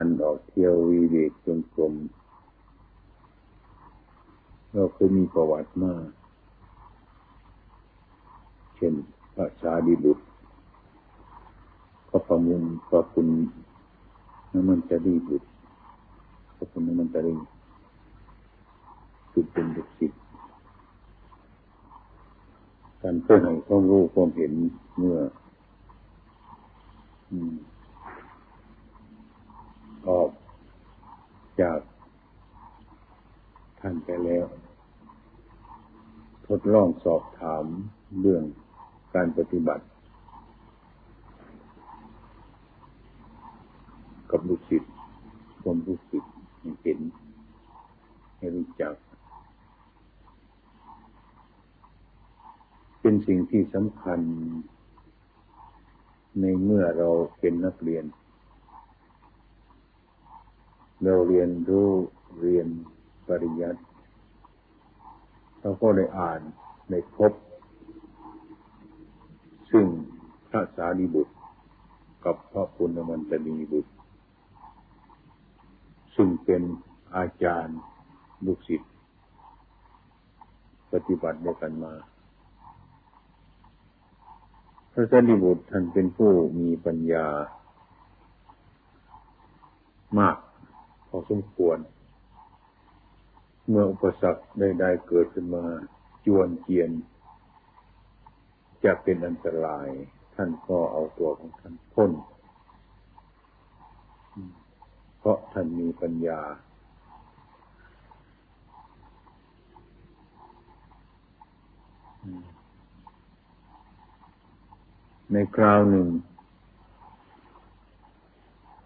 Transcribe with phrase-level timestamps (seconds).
[0.00, 1.94] อันออกเที่ยววีเวกจงกรม
[4.72, 6.06] เราเคยมีประวัติมาก
[8.76, 8.94] เช่น
[9.34, 10.22] พระชาดีบุตร
[12.08, 13.28] ก็ประมุนก็คุณ
[14.52, 15.46] น้ำมันจะดีบุตร
[16.56, 17.34] ก็คุณน้ำมันจะดี
[19.30, 20.20] คือเป็นเด็กศิษย์
[23.02, 24.52] การเพื่อให้ความรู้ความเห็น
[24.96, 25.18] เมื่อ
[27.30, 27.32] อ
[30.20, 30.30] อก
[31.60, 31.78] จาก
[33.80, 34.46] ท่านไปแล้ว
[36.46, 37.64] ทดลองสอบถาม
[38.20, 38.44] เรื่อง
[39.14, 39.84] การปฏิบัติ
[44.30, 44.92] กับลูกศิษย์
[45.62, 46.32] คนลูกศิษย์
[46.82, 46.98] เห็น
[48.38, 48.94] ให้รู้จัก
[53.00, 54.20] เป็นสิ่งที่สำคัญ
[56.40, 57.08] ในเมื่อเรา
[57.40, 58.04] เป็นนักเรียน
[61.02, 61.88] เราเรียนรู้
[62.40, 62.68] เรียน
[63.28, 63.80] ปริยัติ
[65.60, 66.40] เราก็ได้อ่าน
[66.90, 67.32] ได้พบ
[69.70, 69.86] ซึ่ง
[70.48, 71.34] พระสารีบุตร
[72.24, 73.92] กับพระปุณณมันตนีบุตร
[76.16, 76.62] ซึ่งเป็น
[77.16, 77.78] อาจารย์
[78.44, 78.90] ลูกศิษย์
[80.92, 81.94] ปฏิบัติด้วยกันมา
[84.92, 87.26] พระสารีบุตรท่านเป็นผู้มีปัญญา
[90.18, 90.36] มาก
[91.08, 91.78] พอสมควร
[93.68, 95.64] เมื่ออุปสรรคใดๆเกิดขึ้นมา
[96.26, 96.90] จวนเจียน
[98.84, 99.88] จะเป็นอันตราย
[100.34, 102.12] ท่านก็เอาตัวของท่านพ้น
[105.18, 106.40] เพราะท่านมีปัญญา
[115.32, 116.08] ในคราวหนึ่ง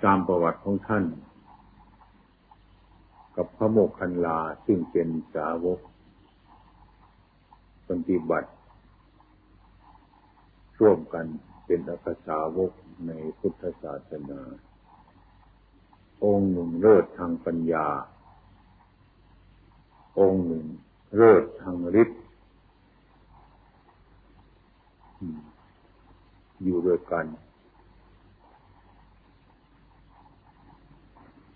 [0.05, 1.05] ตามประวัติของท่าน
[3.36, 5.80] กับพระโมกขันลาซึ่งเป็นสาวก
[7.89, 8.51] ปฏิบัติ
[10.80, 11.27] ร่วมกัน
[11.67, 12.73] เป็นอักษาวก
[13.07, 14.40] ในพุทธศาสนา
[16.24, 17.86] องค์หนึ่งเลิศทางปัญญา
[20.20, 20.67] องค์หนึ่ง
[21.17, 22.23] เลิศทางฤทธิ์
[26.62, 27.27] อยู่ด้วยกัน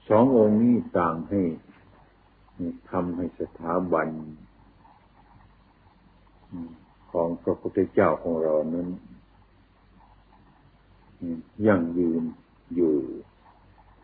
[0.08, 1.42] สององค์นี้ต่างให้
[2.90, 4.08] ทำให้สถาบัน
[7.12, 8.88] ของพระพุทธเจ้าของเรานั้น
[11.66, 12.22] ยั่งยืน
[12.74, 12.94] อยู่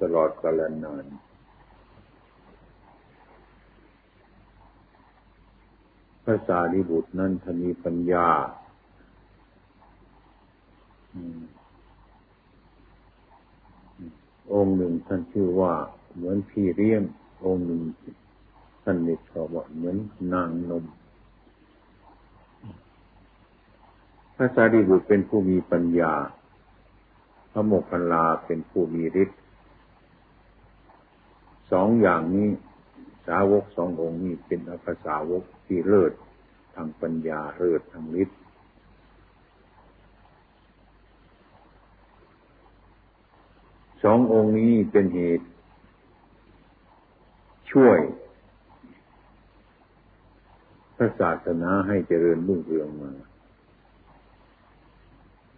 [0.01, 1.05] ตลอดกาลนาน
[6.25, 8.29] พระสารีบุตรนั้นทมีปัญญา
[14.53, 15.75] องค์หนึ่งท่านชื่อว่า
[16.15, 17.03] เหมือนพี่เลี้ยง
[17.45, 17.81] องค์หนึ่ง
[18.83, 19.97] ท่านนี่ชอบว่าเหมือน
[20.33, 20.85] นางนม
[24.37, 26.15] พระสารีบุตรเป็นผู้มีปัญญา
[27.53, 29.39] พระโมคคัลลาเป็นผู้มีฤทธิ์
[31.73, 32.49] สองอย่างนี้
[33.27, 36.13] สาวกสององค์นี้เป็นอัคสาวกที่เลิศ
[36.75, 38.39] ทางปัญญาเลิศทางฤทธิ์
[44.03, 45.47] สององค์นี้เป็นเหตุ
[47.73, 47.99] ช่วย
[50.97, 53.13] พระศาสนาให้เจริญรุ่งเรืองมา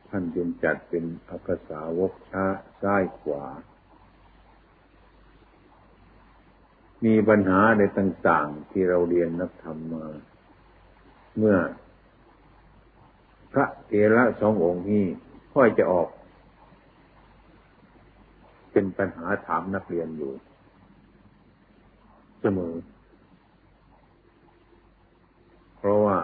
[0.08, 2.44] ท่านจึงจัดเป็นอักษาวกช้า
[2.82, 3.44] ซ้ายขวา
[7.04, 10.06] มีปัญหาในต่างๆที่เราเรียนนักธรรมมา
[11.38, 11.56] เมื่อ
[13.52, 15.04] พระเถระสององค์นี้
[15.54, 16.08] ค่อยจะออก
[18.72, 20.32] เป็นปัญหาถามนักเรียนอยู่
[22.40, 22.74] เสมอ
[25.84, 26.18] เพราะว่า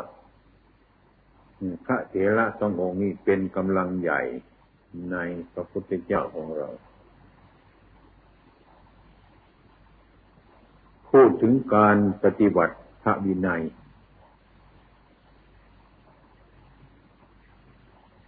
[1.84, 4.21] พระเถระสององค์นี้เป็นกำลังใหญ่
[5.12, 5.16] ใน
[5.53, 6.69] พระพุทธเจ้าของเรา
[11.10, 13.62] พูดถึงการปฏิบัติพระวินัย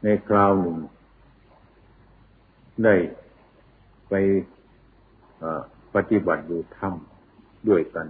[0.02, 0.78] ในคราวหนึ่ง
[2.84, 2.94] ได้
[4.08, 4.14] ไป
[5.94, 8.08] ปฏิบัติอยู่ถ้ำด้วยกัน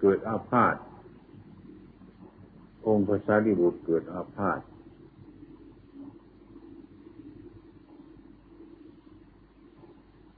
[0.00, 0.74] เกิดอาพาธ
[2.86, 4.60] องค์พระสารีบุตรเกิดอาพาธ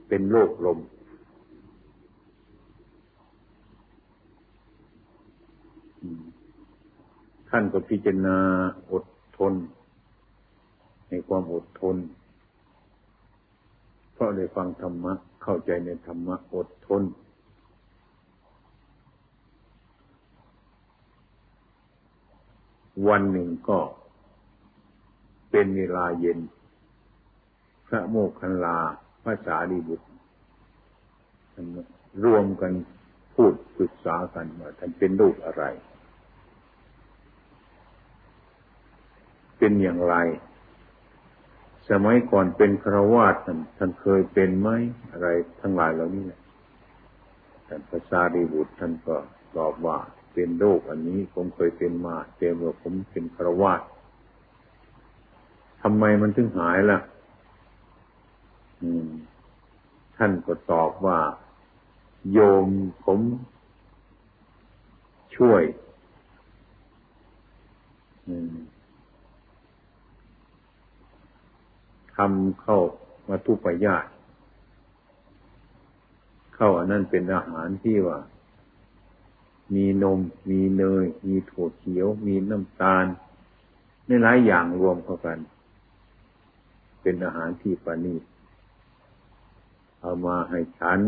[0.08, 0.78] เป็นโรคลม
[7.50, 8.36] ท่านก็พิจารณา
[8.90, 9.04] อด
[9.38, 9.54] ทน
[11.08, 11.96] ในความอดทน
[14.12, 15.12] เพราะได้ฟังธรรมะ
[15.42, 17.02] เข้าใจในธรรมะอดทน
[23.08, 23.78] วันหนึ่งก็
[25.50, 26.38] เป็นเวลาเย็น
[27.86, 28.78] พระโมคคัลลา
[29.22, 30.08] พระสารีบุตร
[32.24, 32.72] รวมกัน
[33.34, 35.64] พูดปรึกษากันว่าท่านเป็นลูกอะไร
[39.58, 40.16] เป็นอย่างไร
[41.90, 44.68] สมัยก่อนเป็นครวาสท่านท่านเคยเป็นไหม
[45.12, 45.28] อะไร
[45.60, 46.24] ทั้งหลายเหล่านี้
[47.68, 49.16] ท่านพระสารีบุตรท่านก็
[49.56, 49.98] ตอบว่า
[50.32, 53.82] เป็นโรคอันนี้ ผมเคยเป็นมาแต่เมื่อผมเป็นครวาส
[55.82, 57.00] ทำไมมันถึงหายละ่ะ
[60.16, 61.20] ท่านก็ตอบว่า
[62.32, 62.68] โยม
[63.04, 63.20] ผม
[65.36, 65.62] ช่วย
[72.16, 72.78] ทำเข้า
[73.28, 74.06] มาทุปยาต
[76.54, 78.18] เข้าอันนั้นเป็นอาหารที่ว่า
[79.74, 80.20] มีนม
[80.50, 83.04] มีเนย มีถั่วเขียว มีน้ำตาล
[84.06, 85.38] ในหลายอย่างรวมเข้ากัน
[87.02, 88.22] เป็นอาหารที่ประณีต
[90.00, 91.00] เอามาให้ฉัน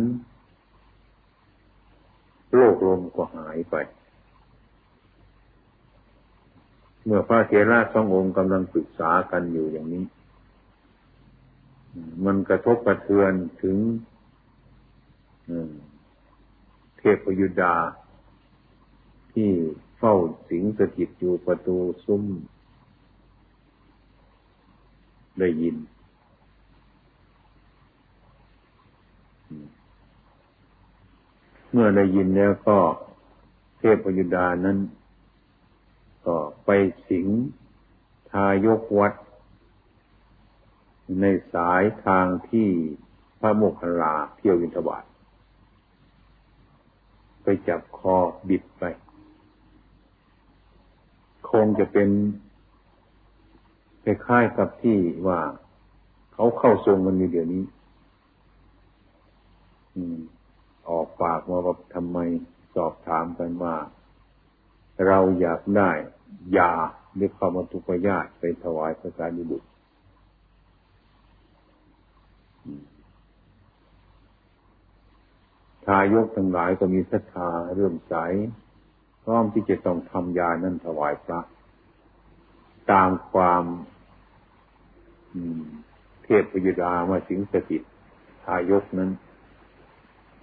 [2.53, 3.77] โรคลมก็หายไป
[7.05, 10.05] เมื่อพระเถระสององค์กำลังปรึกษากันอยู่อย่างนี้
[12.25, 13.33] มันกระทบกระเทือน
[13.63, 13.77] ถึง
[16.99, 17.75] เทพยุดา
[19.35, 19.51] ที่
[19.99, 20.15] เฝ้า
[20.49, 22.25] สิงสถิตอยู่ประตูซุ้ม
[25.39, 25.77] ได้ยิน
[31.71, 32.79] เมื่อได้ยินแล้วก็
[33.79, 34.79] เทพยุดานั้น
[36.27, 36.71] ก็ไป
[37.09, 37.27] สิง
[38.31, 39.13] ทายกวัด
[41.21, 42.69] ในสายทางที่
[43.41, 45.05] พระโมคคัลลาเที่ยววินทบาท
[47.43, 48.17] ไปจับคอ
[48.49, 48.85] บิดไป
[51.55, 52.09] คงจะเป็น
[54.05, 55.41] คล้ายๆกับที่ว่า
[56.35, 57.65] เขาเข้าทรงกันอยู่เดี๋ยวนี้
[60.89, 62.19] ออกปากมาว่าทำไม
[62.75, 63.77] สอบถามกันว่า
[65.07, 65.91] เราอยากได้
[66.59, 66.73] ยา
[67.15, 69.69] หรือความทุกญาตไปถวายพระสารีบุตร
[75.87, 78.15] ทายกทั้งหลายก็มีศรัทธาเรื่มใส
[79.25, 81.41] พร้อมที่จะต้องทำยานั้นถวายพระ
[82.93, 83.65] ตามความ
[86.25, 87.83] เทพพยุดามาสิงสถิต
[88.45, 89.11] ทายกนั้น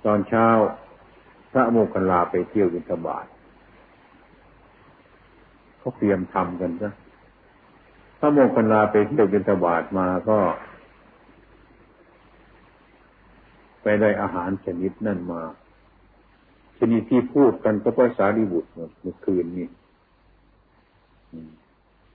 [0.06, 0.48] ตอนเช้า
[1.52, 3.26] พระโมคคัลลาไปเที่ยวบิณฑบาต
[5.78, 6.92] เขาเตรียมทำกันซะ
[8.20, 10.40] พระโมคคัลลาไปเที่ยวบิณฑบาตมาก็
[13.82, 15.42] ไปได้อาหารชนิดนั่นมา
[16.84, 19.68] ชนิดที่พูดกันก็ภาษาดิบุตรเมื่อคืนนี้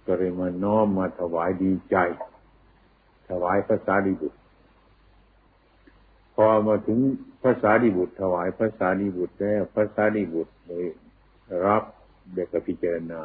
[0.06, 1.96] ก็เลยมาน้อมมาถวายดีใจ
[3.28, 4.38] ถวายภาษาดิบุตร
[6.34, 6.98] พอมาถึง
[7.42, 10.86] ภาษาดิบุตร ถวายภาษาดิบุตรแล้วภาษาดิบุตรเลย
[11.66, 11.82] รับ
[12.34, 13.22] เด็กพิจารณา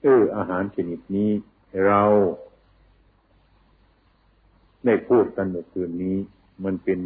[0.00, 1.30] เอออาหารชนิดนี้
[1.86, 2.02] เรา
[4.84, 6.16] ได้พูดกันเมื่อคืนนี้
[6.64, 7.00] มันเป็น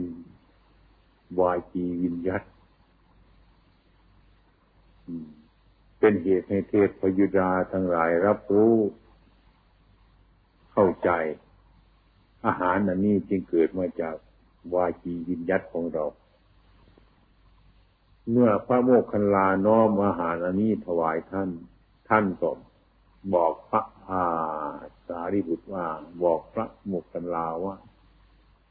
[1.41, 2.43] วายจีวิญยัต
[5.99, 8.77] เป็นเหตุให้เทพพยุดาทั้งหลายรับรู้
[10.73, 11.11] เข้าใจ
[12.47, 14.15] อาหารอันนี้จึงเกิดมาจาก
[14.75, 16.05] วาจีวิญญัตของเรา
[18.31, 21.49] เมื่อพระโมคคัลลาน้อมอาหารอันนี้ถวายท่าน
[22.09, 22.51] ท่านก็
[23.35, 24.25] บอกพระอา
[25.07, 25.87] สารีบุตรว่า
[26.23, 27.77] บอกพระโมคคัลลาว่า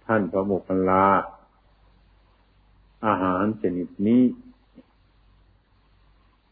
[0.06, 1.04] ท่านพระโมคคัลลา
[3.06, 4.24] อาหารชนิดนี้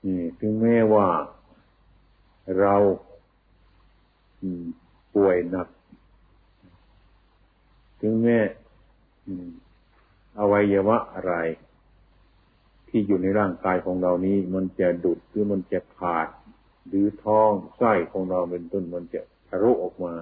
[0.05, 1.07] นี่ถึงแม้ว่า
[2.59, 2.75] เรา
[5.15, 5.67] ป่วยหนัก
[8.01, 8.39] ถึงแม้
[10.39, 11.33] อวัยวะอะไร
[12.87, 16.27] ที่อยู่ในร่างกายของเรานี้ มันจะดุดหรือมันจะขาด
[16.87, 20.13] หรือท้องไส้ของเราเป็นต้นมันจะทะลุออกมา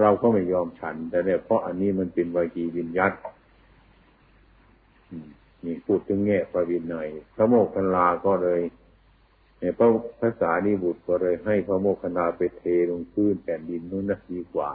[0.00, 3.12] เราก็ไม่ยอมฉัน แต่เนี่ยเพราะอันนี้มันเป็นวิจีวิญญัต
[5.64, 8.60] นี่พูดถึงแง่ประวินหน่อยพระโมคคัลลาก็เลย
[9.58, 9.88] เนี่ยพระ
[10.20, 14.70] ภาษาดีบุตรก็เลยให้พระโมคคัลลาไปเทลงพื้นแผ่นดินนู้นนะดีกว่า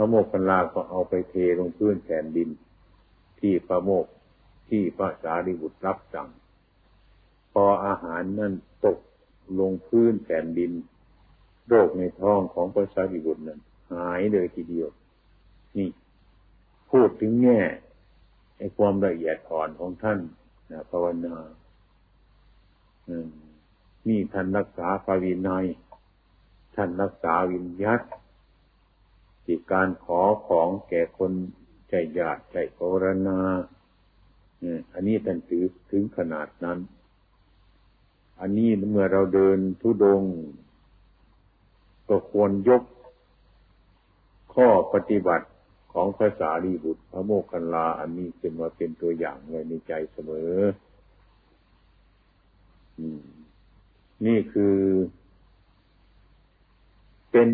[0.00, 2.48] พระโมกขันลาก็เอาไปเทลงพื้นแผ่นดิน
[3.40, 4.06] ที่พระโมก
[4.68, 6.28] ที่พระสารีบุตรรับสั่ง
[7.52, 8.52] พออาหารนั่น
[8.84, 8.98] ตก
[9.60, 10.72] ลงพื้นแผ่นดิน
[11.68, 13.60] โรคในท้องของพระสารีบุตรนั้น
[13.92, 14.88] หายเลยทีเดียว
[15.76, 15.88] นี่
[16.90, 17.60] พูดถึงแง่
[18.58, 20.18] ไอ้ความละเอียดอ่อนของท่าน
[20.70, 21.36] นะภาวนา
[24.08, 25.66] นี่ท่านรักษาภาวินัย
[26.76, 28.00] ท่านรักษาวิญญัต
[29.44, 31.32] ที่การขอของแก่คน
[31.88, 32.92] ใจญาติใจภาว
[33.28, 33.38] นา
[34.92, 36.78] อันนี้ท่านถือถึงขนาดนั้น
[38.40, 40.22] อันนี้เมื่อเราเดินทุดง
[42.08, 42.82] ก็ควรยก
[44.54, 45.46] ข้อปฏิบัติ
[45.92, 50.52] ของพระสารีบุตรพระโมคคัลลาอันนี้ขึ้นมาเป็นตัวอย่างไว้ในใจเสมอ
[54.26, 54.76] นี่คือ
[57.30, 57.50] เป็น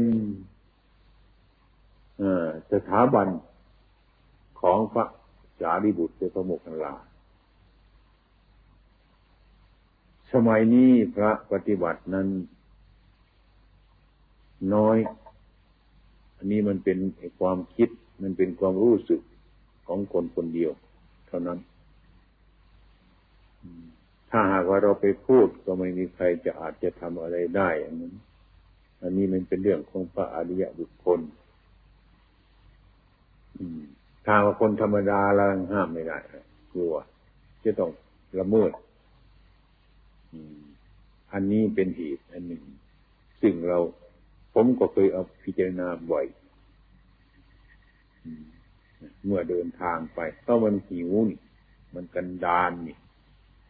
[2.72, 3.28] สถาบัน
[4.60, 5.04] ของพระ
[5.60, 6.94] สารีบุตรพระโมคคัลลา
[10.32, 12.28] สมัยนี้พระปฏิบัตินั้น
[14.74, 14.96] น้อย
[16.36, 16.98] อันนี้มันเป็น
[17.40, 17.88] ความคิด
[18.22, 19.20] มันเป็นความรู้สึก
[19.86, 20.72] ของคนคนเดียว
[21.26, 21.58] เท่านั้น
[24.30, 28.14] ถ้าหากว่าเราไปพูดก็ไม่มีใครจะอาจจะทำอะไรได้อย่างนั้น
[29.02, 31.20] อันนี้มันเป็นเรื่องของพระอริยบุคคล
[34.24, 36.18] ถ้าว่าคนธรรมดาเราห้ามไม่ได้
[36.72, 36.94] กลัว
[37.64, 37.90] จะต้อง
[38.38, 38.70] ละเมิด
[41.32, 42.62] อันนี้เป็นเหตุอันหนึ่ง
[43.40, 43.78] ซึ่งเรา
[44.54, 46.26] ผมก็เคยเอาพิจารณาบ่อย
[49.24, 51.40] เมื่อเดินทางไปก็มันหิวนี่
[51.94, 52.98] มันกันดานนี่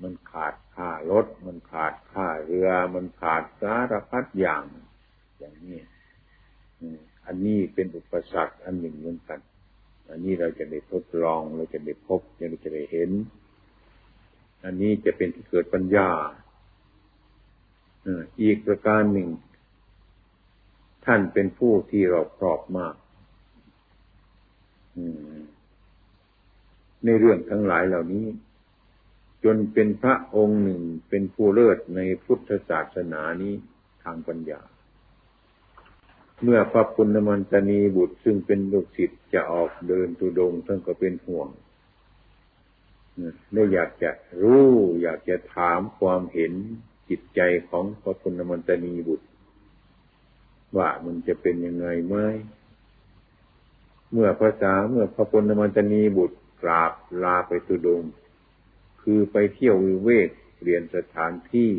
[0.03, 4.65] มันขาดค่ารถ มันขาดค่าเรือ มันขาดสารพัดอย่าง
[5.39, 5.81] อย่างนี้
[7.27, 9.41] อันนี้เป็นอุปสรรคอันหนึ่งเหมือนกัน
[10.11, 13.11] อันนี้เราจะได้ทดลอง เราจะได้พบเราจะได้เห็น
[14.65, 16.11] อันนี้จะเป็นที่เกิดปัญญา
[18.43, 19.29] อีกประการหนึ่ง
[21.05, 22.95] ท่านเป็นผู้ที่รอบครอบมาก
[27.05, 28.27] ในเรื่องทั้งหลายเหล่านี้
[29.45, 33.55] จนเป็นพระองค์หนึ่งเป็นผู้เลิศในพุทธศาสนานี้
[34.03, 34.61] ทางปัญญา
[36.43, 41.49] เมื่อพระปุณณมันตนีบุตรซึ่งเป็นลูกศิษย์จะออกเดินตุดงท่านก็เป็นห่วง
[43.53, 44.11] ได้อยากจะ
[44.43, 44.69] รู้
[45.03, 46.53] อยากจะถามความเห็น
[47.09, 49.27] จิตใจของพระปุณณมันตนีบุตร
[50.77, 52.17] ว่ามันจะเป็นยังไงไหม
[54.15, 56.93] เมื่อภาษาเมื่อพระปณมันตนีบุตรกราบ
[57.23, 58.03] ลาไปตุดง
[59.03, 61.73] คือไปเที่ยววิเวกเปลี่ยนสถานที่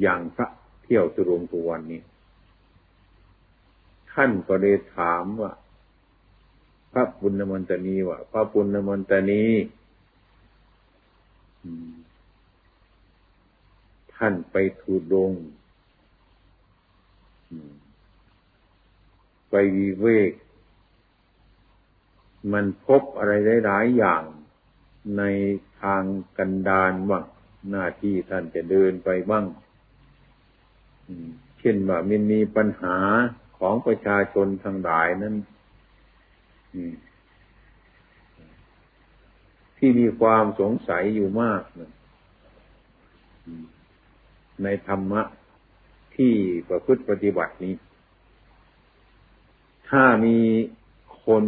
[0.00, 0.48] อย่างพระ
[0.84, 2.00] เที่ยวตุรงตุวันนี้
[4.12, 5.52] ท่านก็ได้ถามว่า
[6.92, 9.44] พระปุณมันตนีว่าพระปุณมันตนี
[14.14, 15.32] ท่านไปทูดง
[19.76, 20.32] วิเวก
[22.52, 24.22] มันพบอะไรได้หลายอย่าง
[25.18, 25.22] ใน
[25.82, 26.02] ทาง
[26.38, 27.24] กันดานบ้าง
[27.70, 29.44] หน้าที่ท่านจะเดินไปบ้าง
[31.58, 32.96] เช่นว่ามันมีปัญหา
[33.58, 35.34] ของประชาชนทั้งหลายนั้น
[39.78, 41.62] ที่มีความสงสัยอยู่มาก
[44.62, 45.22] ในธรรมะ
[46.16, 46.32] ที่
[46.68, 47.74] ประพฤติปฏิบัตินี้
[49.90, 50.38] ถ้ามี
[51.24, 51.44] คน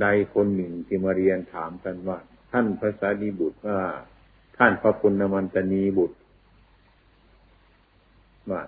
[0.00, 2.18] ใดคนหนึ่งที่มาเรียนถามกันว่า
[2.50, 3.80] ท่านพระสารีบุตรว่า
[4.56, 6.16] ท่านพระปุณณมันตนีบุตร
[8.50, 8.62] ว่า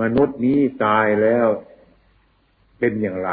[0.00, 1.48] มนุษย์นี้ตายแล้ว
[2.78, 3.30] เป็นอย่างไร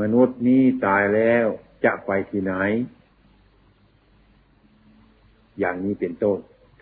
[0.00, 1.46] มนุษย์นี้ตายแล้ว
[1.84, 2.54] จะไปที่ไหน
[5.58, 6.38] อย่างนี้เป็นต้น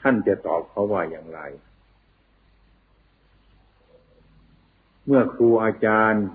[0.09, 1.41] ท่านจะตอบเขาว่าอย่างไร
[5.07, 6.27] เมื่อครูอาจารย์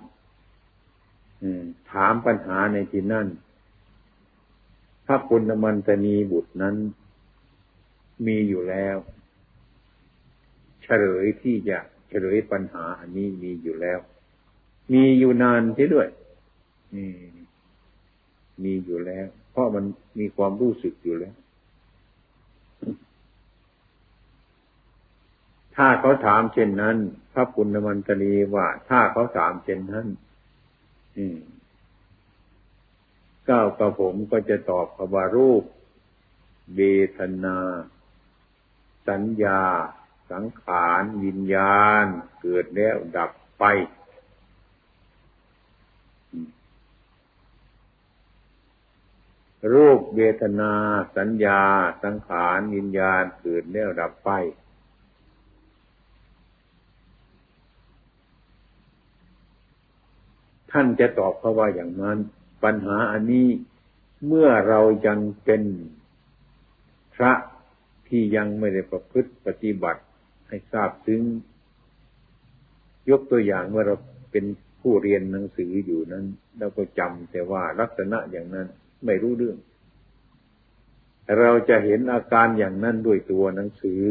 [1.92, 3.28] ถามปัญหาในที่นั่น
[5.06, 6.75] พระปุณมันตนีบุตรนั้น
[8.25, 8.98] มีอยู่แล้ว
[10.84, 11.78] เฉลยที่จะ
[12.10, 14.00] เฉลยปัญหาอันนี้มีอยู่แล้ว
[14.94, 16.08] มีอยู่นานที่ด้วย
[18.63, 19.84] มีอยู่แล้ว เพราะมัน
[20.20, 21.36] มีความรู้สึกอยู่แล้ว
[25.75, 26.98] ถ้าเขาถามเช่นนั้น
[27.34, 30.08] พระปุณณมันตนีว่า ถ้าเขาถามเช่นนั้น
[33.50, 35.63] ก้าวกระผมก็จะตอบคำว่ารูป
[36.75, 36.80] เบ
[37.18, 37.58] ทนา
[39.08, 39.62] สัญญา
[40.32, 42.06] สังขารวิญญาณ
[42.42, 43.63] เกิดแล้วดับไป
[49.74, 50.74] รูปเวทนา
[51.18, 51.62] สัญญา
[52.04, 54.30] สังขารวิญญาณ เกิดแล้วดับไป
[60.72, 62.18] ท่านจะตอบเขาว่าอย่างนั้น
[62.63, 63.48] ปัญหาอันนี้
[64.28, 65.63] เมื่อเรายังเป็น
[67.16, 67.32] พระ
[68.08, 70.01] ที่ยังไม่ได้ประพฤติปฏิบัติ
[70.48, 71.22] ให้ทราบซึ้ง
[73.10, 73.96] ยกตัวอย่างเมื่อเรา
[74.32, 74.46] เป็น
[74.82, 76.25] ผู้เรียนหนังสืออยู่นั้น
[76.60, 78.68] เราก็จำแต่ว่าลักษณะอย่างนั้น
[79.06, 79.58] ไม่รู้เรื่อง
[81.40, 84.04] เราจะเห็นอาการอย่างนั้นด้วยตัวหนังสือ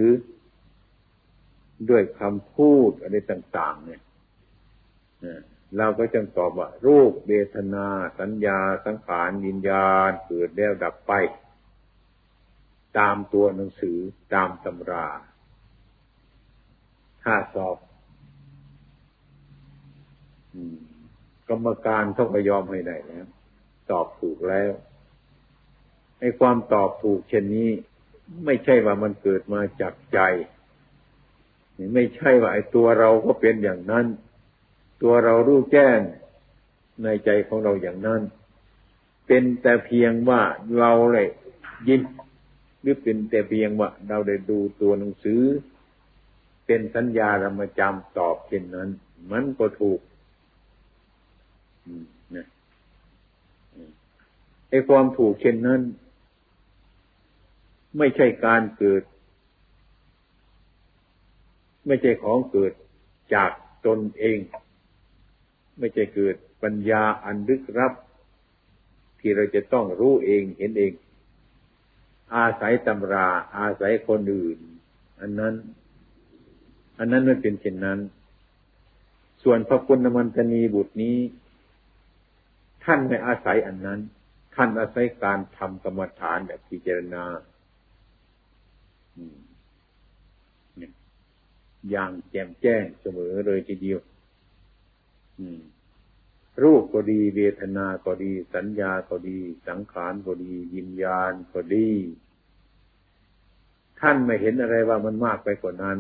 [1.91, 4.01] ด้วยคำพูดอะไรต่าง ๆ เนี่ย
[5.79, 7.87] เราก็จึงตอบว่า รูปเวทนา
[8.21, 11.13] สัญญา สังขารวิญญาณเกิดแล้วดับไป
[12.99, 13.99] ตามตัวหนังสือ
[14.35, 15.09] ตามตำรา
[17.23, 17.77] ถ้าสอบ
[21.49, 23.27] กรรมการต้องไปยอมให้ได้แล้ว
[23.91, 24.71] ตอบถูกแล้ว
[26.21, 27.71] ไอ้ความตอบถูกเช่นนี้
[28.45, 30.21] ไม่ใช่ว่ามันเกิดมาจากใจ
[31.95, 34.07] ไม่ใช่ว่าไอ้ตัวเราก็เป็นอย่างนั้น
[35.03, 35.99] ตัวเรารู้แจ้ง
[37.03, 38.23] ในใจของเราอย่างนั้น
[39.27, 40.43] เป็นแต่เพียงว่า
[40.79, 41.29] เราเลย
[41.89, 42.01] ยิน
[42.81, 45.43] หรือเป็นแต่เพียงว่าเราได้ดูตัวหนังสือ
[46.67, 48.89] เป็นสัญญาเรามาจำตอบเช่นนั้น
[49.31, 50.01] มันก็ถูก
[52.37, 52.47] นะ
[54.69, 55.81] ไอ้ความถูกเช่นนั้น
[57.99, 59.03] ไม่ใช่การเกิด
[61.87, 62.73] ไม่ใช่ของเกิด
[63.35, 63.51] จาก
[63.87, 64.39] ตนเอง
[65.81, 67.93] ไม่ใช่เกิดปัญญาอันลึกรับ
[69.21, 70.93] ที่เราจะต้องรู้เองเห็นเอง
[72.35, 74.59] อาศัยตำรา อาศัยคนอื่น
[75.21, 75.55] อันนั้น
[76.99, 77.99] อันนั้นมันเป็นเช่นนั้น
[79.43, 81.19] ส่วนพระคุณมันตนีบุตรนี้
[82.85, 84.01] ท่านไม่อาศัยอันนั้น
[84.55, 87.25] ท่านอาศัยการทำกรรมฐานแบบพิจารณา
[91.91, 94.01] อย่างแจ่มแจ้งเสมอเลยทีเดียว
[96.63, 101.91] รูปก็ดีเวทนาก็ดี สัญญาก็ดี สังขารก็ดียิญญาณก็ดี
[104.01, 105.99] ท่านไม่เห็นอะไรว่ามันมากไปกว่านั้น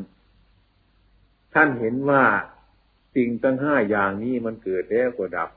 [1.54, 2.24] ท่านเห็นว่า
[3.14, 5.50] สิ่งตั้งห้าอย่างนี้มันเกิดแล้วก็ดับ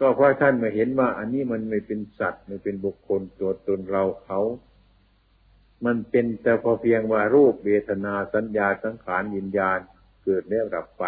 [0.00, 4.40] ก็เพราะท่านมาเห็นว่า อันนี้มันไม่เป็นสัตว์ไม่เป็นบุคคลตัวตนเราเขา
[5.84, 9.78] มันเป็นแต่พอเพียงว่ารูปเวทนาสัญญาสังขารวิญญาณ
[10.24, 11.04] เกิดแล้วดับไป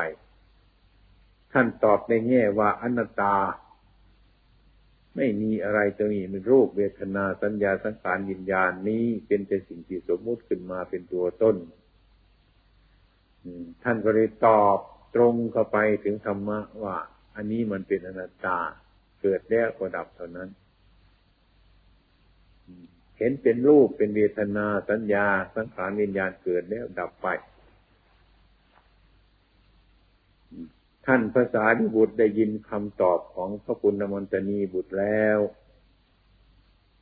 [1.52, 3.37] ท่านตอบในแง่ว่าอนัตตา
[5.16, 11.56] ไม่มีอะไรจะมีเป็นรูปเวทนาสัญญาสังขารวิญญาณนี้เป็นแต่สิ่งที่สมมุติขึ้นมาเป็นตัวต้น
[13.83, 14.78] ท่านก็เลยตอบ
[15.14, 16.96] ตรงเข้าไปถึงธรรมะว่า
[17.37, 18.59] อันนี้มันเป็นอนัตตา
[19.20, 20.48] เกิดแล้วก็ดับเท่านั้น
[23.20, 27.26] เห็นเป็นรูปเป็นเวทนาสัญญา สังขารวิญญาณเกิดแล้วดับไป
[31.06, 35.38] ท่านภาษาดิบุตรได้ยินคำตอบของพระคุณนมนตนีบุตรแล้ว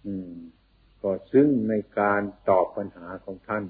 [0.06, 0.32] อืม
[1.02, 3.64] ก็ซึ่งในการตอบปัญหาของท่าน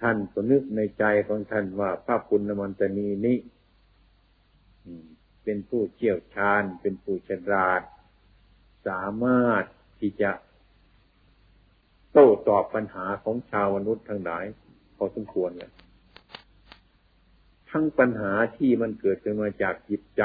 [0.00, 3.38] ท่านก็นึกในใจของท่านว่าพระคุณนมนตนีนี้
[5.44, 7.82] เป็นผู้เชี่ยวชาญ เป็นผู้ฉลาด
[8.86, 9.64] สามารถ
[10.00, 10.30] ที่จะ
[12.18, 14.44] ต้ตอบปัญหาของชาวมนุษย์ทั้งหลาย
[14.96, 15.72] พอสมควรเลย
[17.70, 20.22] ทั้งปัญหาที่มันเกิดขึ้นมาจากจิตใจ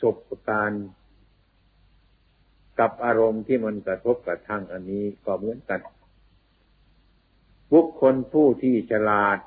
[0.00, 0.16] สบ
[0.48, 0.72] การ
[2.78, 5.80] กับอารมณ์ที่มันกระทบกระทั่งอันนี้ก็เหมือนกัน
[7.72, 9.38] บุคคลผู้ที่ฉลาด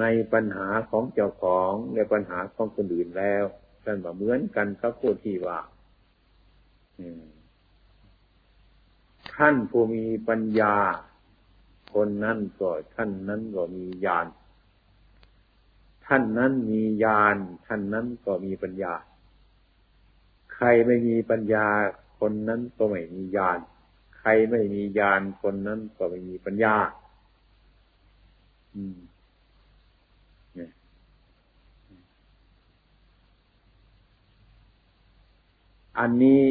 [0.00, 3.44] ในปัญหาของเจ้าของในปัญหาของคนอื่นแล้ว
[3.84, 5.60] ท่านบอกเหมือนกันครับผู้ที่ว่า
[9.34, 10.76] ท่านผู้มีปัญญา
[11.94, 14.26] คนนั้นก็ท่านนั้นก็มีญาณ
[16.06, 18.94] ท่านนั้นมีญาณท่านนั้นก็มีปัญญา
[20.54, 21.66] ใครไม่มีปัญญา
[22.18, 23.58] คนนั้นก็ไม่มีญาณ
[24.18, 26.76] ใครไม่มีญาณคนนั้นก็ไม่มีปัญญา
[28.74, 28.98] อืม
[35.98, 36.42] อันนี้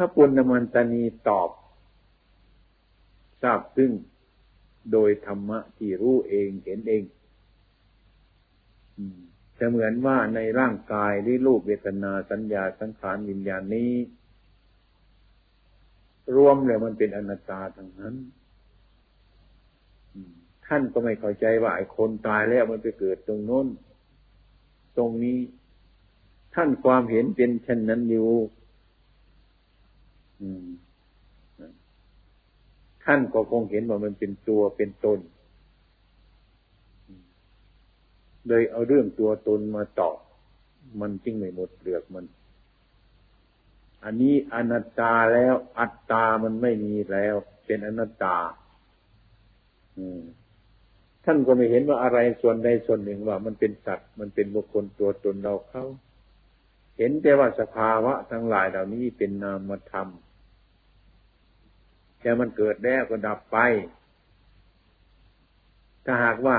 [0.00, 1.50] ถ้าปุณณมันตานีตอบ
[3.42, 3.90] ทราบซึ่ง
[4.92, 7.02] โดยธรรมะที่รู้เองเห็นเอง
[9.58, 13.92] จะเหมือนว่าในร่างกายที่รูปเวทนาสัญญาสังขารวิญญาณนี้
[16.36, 18.14] รวมเลยมันเป็นอนัตตาทั้งนั้น
[20.66, 23.66] ท่านก็ไม่เข้าใจว่าไอ้คนตายแล้วมันไปเกิดตรงโน้น
[24.96, 25.38] ตรงนี้
[26.54, 28.30] ท่านความเห็นเป็นเช่นนั้นอยู่
[33.04, 35.18] ท่านก็คงเห็นว่ามันเป็นตัวเป็นตน
[38.48, 40.16] เลยเอาเรื่องตัวตนมาตอบ
[41.00, 42.24] มันจึงไม่หมดเปลือกมัน
[44.04, 47.34] อันนี้อนัตตาแล้วอัตตามันไม่มีแล้ว
[47.66, 48.36] เป็นอนัตตา
[51.24, 55.84] ท่านก็ไม่เห็นว่าอะไรส่วนใดส่วนหนึ่งว่า มันเป็นสัตว์มันเป็นบุคคลตัวตนเราเขา
[56.98, 60.08] เห็นแต่ว่าสภาวะทั้งหลายเหล่านี้เป็นนามธรรม
[62.20, 63.58] แต่มันเกิดแล้วก็ดับไป
[66.04, 66.58] ถ้าหากว่า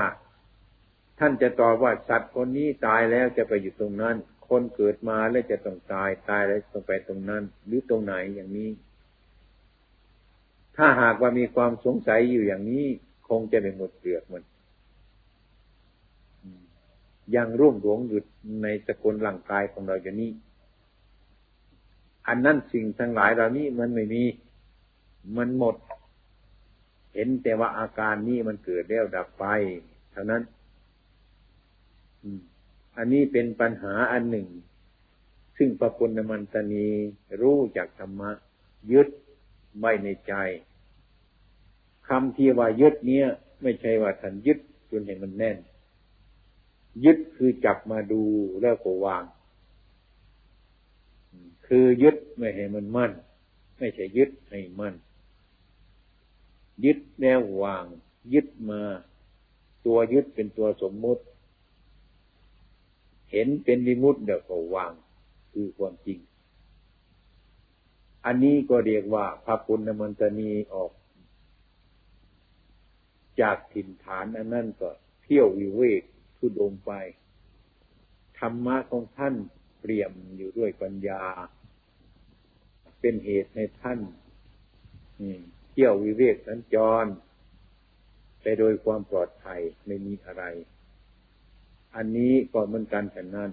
[1.18, 4.16] ท่านจะตอบว่าสัตว์คนนี้ตายแล้วจะไปอยู่ตรงนั้น
[4.48, 8.70] คนเกิดมาแล้วจะต้องตายตายแล้วต้องไปตรงนั้น หรือตรงไหนอย่างนี้
[10.76, 12.86] ถ้าหากว่ามีความสงสัยอยู่อย่างนี้
[13.28, 14.44] คงจะไม่หมดเปลือกมัน
[17.36, 18.20] ยังร่วมหลวงอยู่
[18.62, 20.32] ในสกุลร่างกายของเราอย่างนี้
[22.28, 24.22] อันนั้นสิ่งทั้งหลายเหล่านี้มันไม่มี
[25.36, 25.76] มันหมด
[27.14, 29.44] เห็นแต่ว่าอาการนี้มันเกิดแล้วดับไป
[30.12, 30.42] เท่านั้น
[32.96, 34.48] อันนี้เป็นปัญหาอันหนึ่ง
[35.56, 36.86] ซึ่งพระปุณณมันตนี
[37.40, 38.30] รู้จากธรรมะ
[38.92, 39.08] ยึด
[39.78, 40.32] ไว้ในใจ
[42.08, 43.26] คำที่ว่ายึดเนี้ย
[43.62, 44.58] ไม่ใช่ว่าท่านยึด
[44.90, 45.56] จนเห็นมันแน่น
[47.04, 48.22] ยึดคือจับมาดู
[48.60, 49.24] แล้วก็วาง
[51.66, 53.12] คือยึดไม่ให้มันมั่น
[53.78, 54.94] ไม่ใช่ยึดให้มั่น
[56.84, 57.84] ยึดแล้ววาง
[58.34, 58.82] ยึดมา
[59.86, 61.22] ตัวยึดเป็นตัวสมมุติ
[63.30, 64.92] เห็นเป็นวิมุตต์เดี๋ยวก็วาง
[65.52, 66.18] คือความจริง
[68.24, 70.92] อันนี้ก็เรียกว่าพระปุณณมันตนีออก
[73.40, 74.90] จากถิ่นฐานอันนั้นก็
[75.22, 76.02] เที่ยววิเวก
[76.38, 76.92] ทุดงไป
[78.38, 79.34] ธรรมะของท่าน
[79.80, 81.22] เปลี่ยมอยู่ด้วยปัญญา
[83.00, 84.00] เป็นเหตุให้ท่าน
[85.18, 87.04] เที่ยววิเวกสัญจร
[88.42, 90.44] ไปโดยความปลอดภัยไม่มีอะไร
[91.96, 93.50] อันนี้ก็เหมือนกันฉันนั้น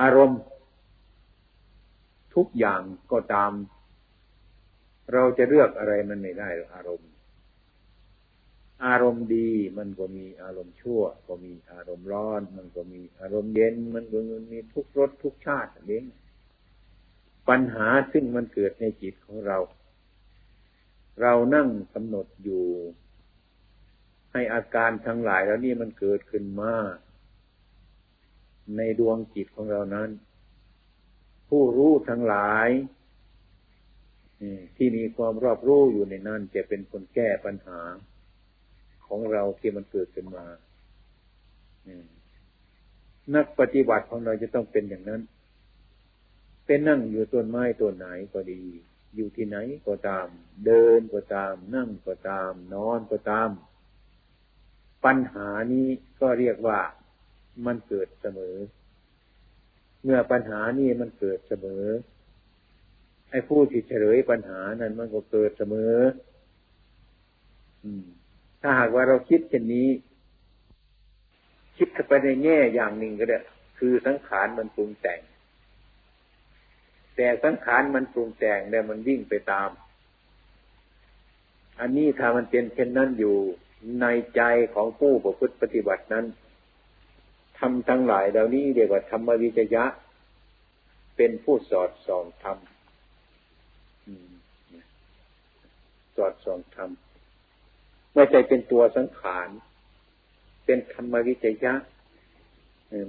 [0.00, 0.40] อารมณ์
[2.34, 3.52] ทุกอย่างก็ตาม
[5.12, 7.10] เราจะเลือกอะไรมันไม่ได้หรอกอารมณ์
[8.86, 14.18] อารมณ์ดีมันก็มีอารมณ์ชั่ว ก็มีอารมณ์ร้อน มันก็มีอารมณ์เย็น มันก็
[14.52, 16.04] มีทุกรสทุกชาติเอง
[17.50, 19.58] ปัญหาซึ่งมันเกิดในจิตของเรา
[21.20, 22.64] เรานั่งกำหนดอยู่
[24.32, 26.74] ให้อาการทั้งหลายแล้วนี่มันเกิดขึ้นมา
[28.76, 30.08] ในดวงจิตของเรานั้น
[31.48, 32.68] ผู้รู้ทั้งหลาย
[34.76, 37.80] ที่มีความรอบรู้อยู่ในนั้นจะเป็นคนแก้ปัญหา
[39.06, 40.46] ของเราที่มันเกิดขึ้นมา
[43.34, 45.20] นักปฏิบัติของเราจะต้องเป็นอย่างนั้น
[46.72, 48.62] เป็นนั่งอยู่ต้นไม้ต้นไหนก็ดี
[49.14, 49.56] อยู่ที่ไหน
[49.86, 50.26] ก็ตาม
[50.66, 53.50] เดินก็ตาม นั่งก็ตาม นอนก็ตาม
[55.04, 55.88] ปัญหานี้
[56.20, 56.80] ก็เรียกว่า
[57.66, 58.56] มันเกิดเสมอ
[60.04, 61.84] เมื่อปัญหานี้มันเกิดเสมอ
[63.30, 65.94] ไอ้ผู้ที่เฉลยปัญหานั้นมันก็เกิดเสมอ
[68.60, 69.88] ถ้าหากว่าเราคิดเช่นนี้
[71.76, 73.38] คิดไปในแง่อย่างหนึ่งก็ได้
[73.78, 75.20] คือสังขารมันปรุงแต่ง
[77.16, 79.70] แต่สังขารมันปรุงแต่งแล้วมันวิ่งไปตาม
[81.80, 83.36] อันนี้ถ้ามันเป็นเช่นนั้นอยู่
[84.00, 84.42] ในใจ
[84.74, 86.26] ของผู้ประพฤติปฏิบัตินั้น
[87.58, 89.84] ทำทั้งหลายเหล่านี้เรียกว่าธรรมวิจยะ
[91.16, 92.58] เป็นผู้สอดส่องธรรม
[96.16, 96.90] สอดส่องธรรม
[98.14, 99.48] ไม่ใช่เป็นตัวสังขาร
[100.64, 101.74] เป็นธรรมวิจยะ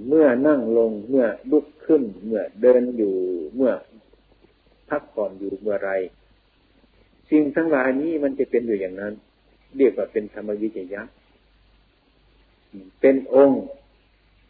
[0.08, 3.14] เมื่อนั่งลงเมื่อลุกขึ้น เมื่อเดินอยู่
[3.56, 3.72] เมื่อ
[4.92, 5.90] พักผ่อนอยู่เมื่อไร
[7.30, 9.14] สิ่งทั้งหลายนี้มันจะเป็นอยู่อย่างนั้น
[9.76, 11.02] เรียกว่าเป็นธรรมวิจยะ
[13.00, 13.64] เป็นองค์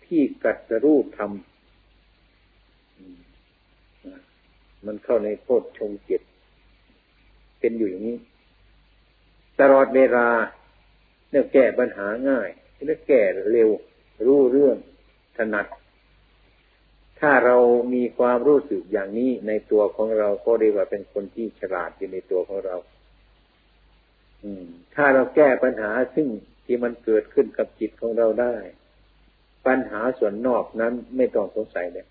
[0.06, 1.30] ที่กัดสรูปธรรม
[4.86, 6.22] มันเข้าในโคตรชงเจ็ด
[7.60, 8.18] เป็นอยู่อย่างนี้
[9.60, 10.28] ตลอดเวลา
[11.30, 13.70] เนี่ยแก้ปัญหาง่ายเนี่ยแก้เร็ว
[14.26, 14.76] รู้เรื่อง
[15.36, 15.66] ถนัด
[17.22, 17.56] ถ้าเรา
[17.94, 22.76] มีความรู้สึกอย่างนี้ในตัวของเราก็เรียกว่าเป็นคนที่ฉลาดอยู่ในตัวของเรา
[24.94, 26.28] ถ้าเราแก้ปัญหาซึ่ง
[26.64, 28.56] ที่มันเกิดขึ้นกับจิตของเราได้
[29.66, 32.06] ปัญหาส่วนนอกนั้นไม่ต้องสงสัยเลย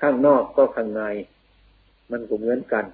[0.00, 1.02] ข้างนอกก็ข้างใน
[2.10, 2.84] มันก็เหมือนกัน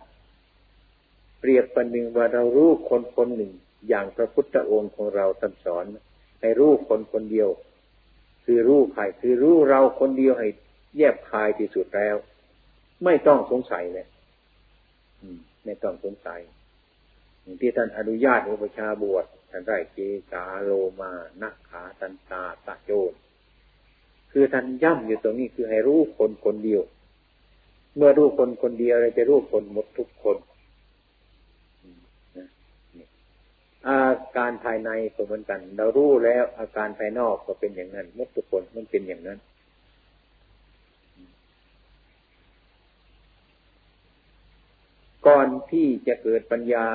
[1.41, 3.53] เปรียบประหนึ่งว่าเรารู้คนคนหนึ่ง
[3.89, 5.85] อย่างพระพุทธองค์ของเราท่านสอน
[6.41, 7.49] ให้รู้คนคนเดียว
[8.51, 10.49] คือรู้ใครคือรู้เราคนเดียวให้
[10.97, 12.17] แยบคายที่สุดแล้ว
[13.05, 14.07] ไม่ต้องสงสัยเลย
[15.65, 16.41] ไม่ต้องสงสัย
[17.61, 19.99] ที่ท่านอนุญาตอุปชาบวชท่านได้เจ
[20.31, 23.13] สาโลมานักขาตันตาตะโจน
[24.33, 26.83] คือท่านย่ำอยู่ตรงนี้คือให้รู้คนคนเดียว
[27.97, 30.37] เมื่อรู้คนคนเดียวเราจะรู้คนหมดทุกคน
[33.87, 34.01] อา
[34.37, 39.39] การภายในก็เหมือนกัน เรารู้แล้วอาการภายนอกก็เป็นอย่างนั้นมดทุกคนมันเป็นอย่างนั้น
[45.27, 46.87] ก่อนที่จะเกิดปัญญา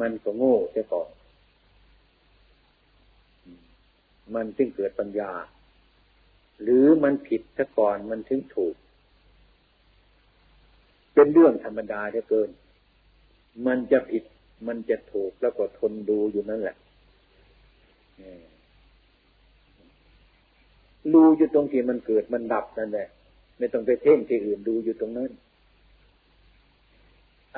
[0.00, 1.08] มันก็โง่เสียก่อน
[4.34, 5.32] มันจึงเกิดปัญญา
[6.62, 8.74] หรือมันผิดซะก่อนมันถึงถูก
[11.14, 12.48] เป็นเรื่องธรรมดาเหลือเกิน
[13.66, 14.24] มันจะผิด
[14.66, 16.76] มันจะถูกแล้วก็ทนดูอยู่นั่นแหละ
[21.14, 23.08] ดูอยู่ตรงที่มันเกิดมันดับนั่นแหละ
[23.58, 25.30] ไม่ต้องไปเพ่งที่อื่นดูอยู่ตรงนั้น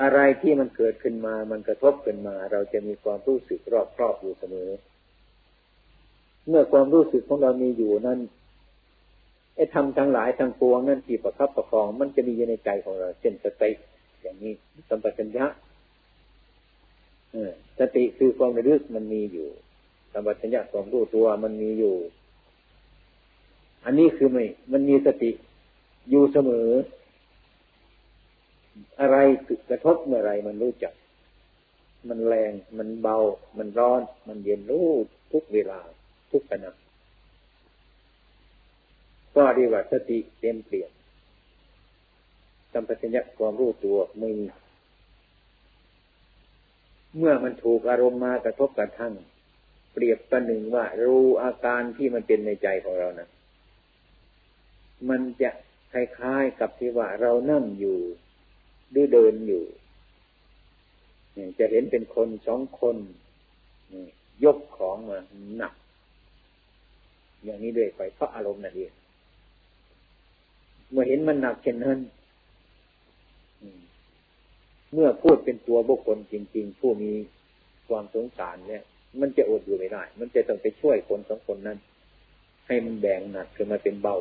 [0.01, 4.69] อะไรที่มันเกิดขึ้นมา มันกระทบขึ้นมา เราจะมีความรู้สึกรอบครอบอยู่เสมอ
[6.47, 8.19] เมื่อความรู้สึกของเรามีอยู่นั้น
[9.55, 13.71] ไอ้ทำทั้งหลายทั้งปวงนั่นที่ประคับประคอง มันจะมีอยู่ในใจของเราเช่นสติ
[14.21, 14.53] อย่างนี้
[14.89, 15.45] สัมปชัญญะ
[17.79, 19.47] สติคือความระลึกมันมีอยู่
[20.11, 21.95] สัมปชัญญะความรู้ตัวมันมีอยู่
[23.85, 25.31] อันนี้คือไม่ มันมีสติ
[26.09, 26.69] อยู่เสมอ
[29.01, 29.17] อะไร
[29.69, 30.93] กระทบเมื่อไรมันรู้จัก
[32.09, 33.17] มันแรง มันเบา
[33.57, 34.87] มันร้อน มันเย็นรู้
[35.31, 35.79] ทุกเวลา
[36.31, 36.71] ทุกขณะ
[39.35, 40.91] ก็เรียกว่าสติเต็มเปลี่ยน
[42.73, 44.45] สัมปชัญญะความรู้ตัวไม่มี
[47.17, 49.13] เมื่อมันถูกอารมณ์มากระทบกระทั่ง
[49.93, 53.29] เปรียบประหนึ่งว่า รู้อาการที่มันเป็นในใจของเรานะ
[55.09, 55.49] มันจะ
[55.91, 57.99] คล้ายๆกับที่ว่าเรานั่งอยู่
[58.91, 59.63] หรือเดินอยู่
[61.59, 62.97] จะเห็นเป็นคนสองคน
[64.45, 65.19] ยกของมา
[65.57, 65.73] หนัก
[67.43, 68.91] อย่างนี้ด้วยไปเพราะอารมณ์นั่นเอง
[70.91, 71.99] เมื่อเห็นมันหนักเช่นนั้น
[74.93, 77.11] เมื่อพูดเป็นตัวบุคคลจริง ๆ ผู้มี
[77.87, 78.83] ความสงสารเนี่ย
[79.19, 81.77] มันจะอดอยู่ไม่ได้ มันจะต้องไปช่วยคนสองคนนั้น
[82.67, 84.15] ให้มันแบ่งหนักขึ้นมาเป็นเบา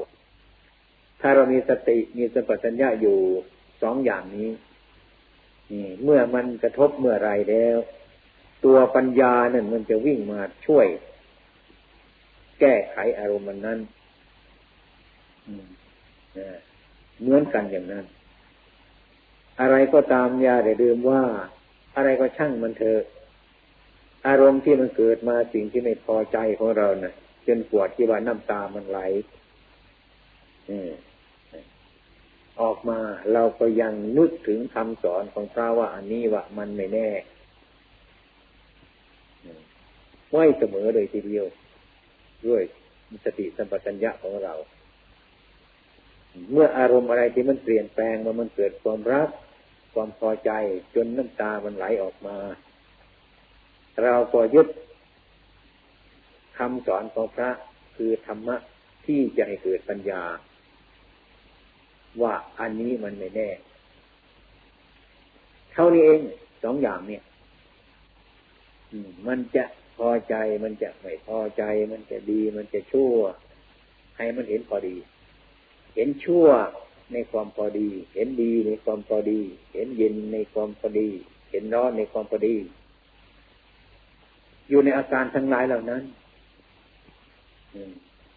[1.20, 3.16] ถ้าเรามีสติมีสัมปชัญญะอยู่
[3.82, 4.50] สองอย่างนี้
[6.02, 7.78] เมื่อมันกระทบเมื่อไรแล้ว
[8.64, 10.86] ตัวปัญญาเนี่ยมันจะวิ่งมาช่วย
[12.60, 13.78] แก้ไขอารมณ์นั้น
[17.20, 18.04] เหมือนกันอย่างนั้น
[19.60, 21.22] อะไรก็ตามอย่าได้ลืมว่า
[21.96, 23.02] อะไรก็ช่างมันเถอะ
[24.26, 27.14] อารมณ์ที่มันเกิดมาสิ่งที่ไม่พอใจของเรานะ่ะ
[27.46, 29.00] จนปวดที่ว่าน้ำตามันไหล
[32.60, 32.98] ออกมา
[33.32, 37.08] เราก็ยังนึกถึงคำสอนของพระว่าอันนี้ว่ามันไม่แน่
[40.30, 41.46] ไว้เสมอเลยทีเดียว
[42.46, 42.62] ด้วย
[43.24, 44.54] สติสัมปชัญญะของเรา
[46.52, 49.28] เมื่ออารมณ์อะไรที่มันเปลี่ยนแปลงมามันเกิดความรัก
[49.92, 50.50] ความพอใจ
[50.94, 52.36] จนน้ำตามันไหลออกมา
[54.02, 54.68] เราก็ยึด
[56.58, 57.50] คำสอนของพระ
[57.96, 58.56] คือธรรมะ
[59.06, 60.22] ที่จะให้เกิดปัญญา
[62.22, 63.48] ว่าอันนี้มันไม่แน่
[65.72, 66.20] เท่านี้เอง
[66.64, 67.22] สองอย่างเนี่ย
[69.26, 69.64] มันจะ
[69.98, 73.14] พอใจมันจะไม่พอใจ มันจะดี มันจะชั่ว
[74.16, 74.96] ให้มันเห็นพอดี
[75.94, 76.46] เห็นชั่ว
[77.12, 79.40] ในความพอดี เห็นดีในความพอดี
[79.72, 81.08] เห็นเย็นในความพอดี
[81.50, 82.56] เห็นร้อนในความพอดี
[84.68, 86.02] อยู่ในอาการทั้งหลายเหล่านั้น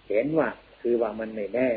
[0.10, 0.50] เห็นว่า
[0.82, 1.70] คือว่ามันไม่แน่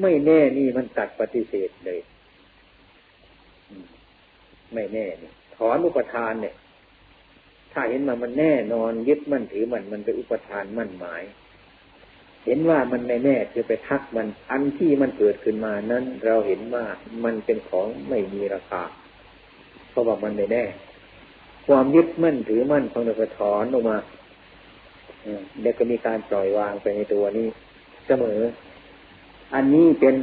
[0.00, 2.00] ไม่แน่นี่มันตัดปฏิเสธเลย
[4.74, 6.54] ไม่แน่นี่ถอนอุปทานเนี่ย
[7.72, 11.22] ถ้าเห็นมามันแน่นอนยึดมั่นถือมันมันเป็นอุปทานมั่นหมาย
[12.44, 16.84] เห็นว่ามันไม่แน่คือไปทักมัน อันที่มันเกิดขึ้นมานั้น เราเห็นว่า
[17.24, 18.82] มันเป็นของไม่มีราคา
[19.90, 20.64] เพราะว่ามันไม่แน่
[21.66, 23.98] ความยึดมั่นถือมั่นของเราถอนออกมา
[25.60, 27.48] เดี๋ยวก็มีการปล่อยวางไปในตัวนี้
[28.06, 28.40] เสมอ
[29.54, 30.14] อันนี้เป็น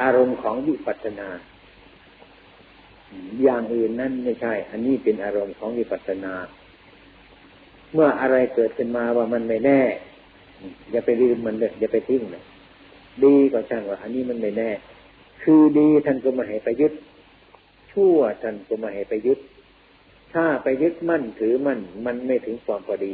[0.00, 1.28] อารมณ์ของวิปัสสนา
[3.42, 6.34] อย่างอื่นนั่นไม่ใช่ อันนี้เป็นอารมณ์ของวิปัสสนา
[7.92, 9.80] เมื่ออะไรเกิดขึ้นมาว่ามันไม่แน่
[10.92, 12.44] อย่าไปลืมมันเลยอย่าไปทิ้งเลย
[13.24, 14.70] ดีก็ช่างว่า อันนี้มันไม่แน่
[15.42, 16.92] คือดีท่านก็มาให้ไปยึด
[17.92, 19.38] ชั่วท่านก็มาให้ไปยึด
[20.32, 23.12] ถ้าไปยึดมั่นถือมั่นมันไม่ถึงความพอดี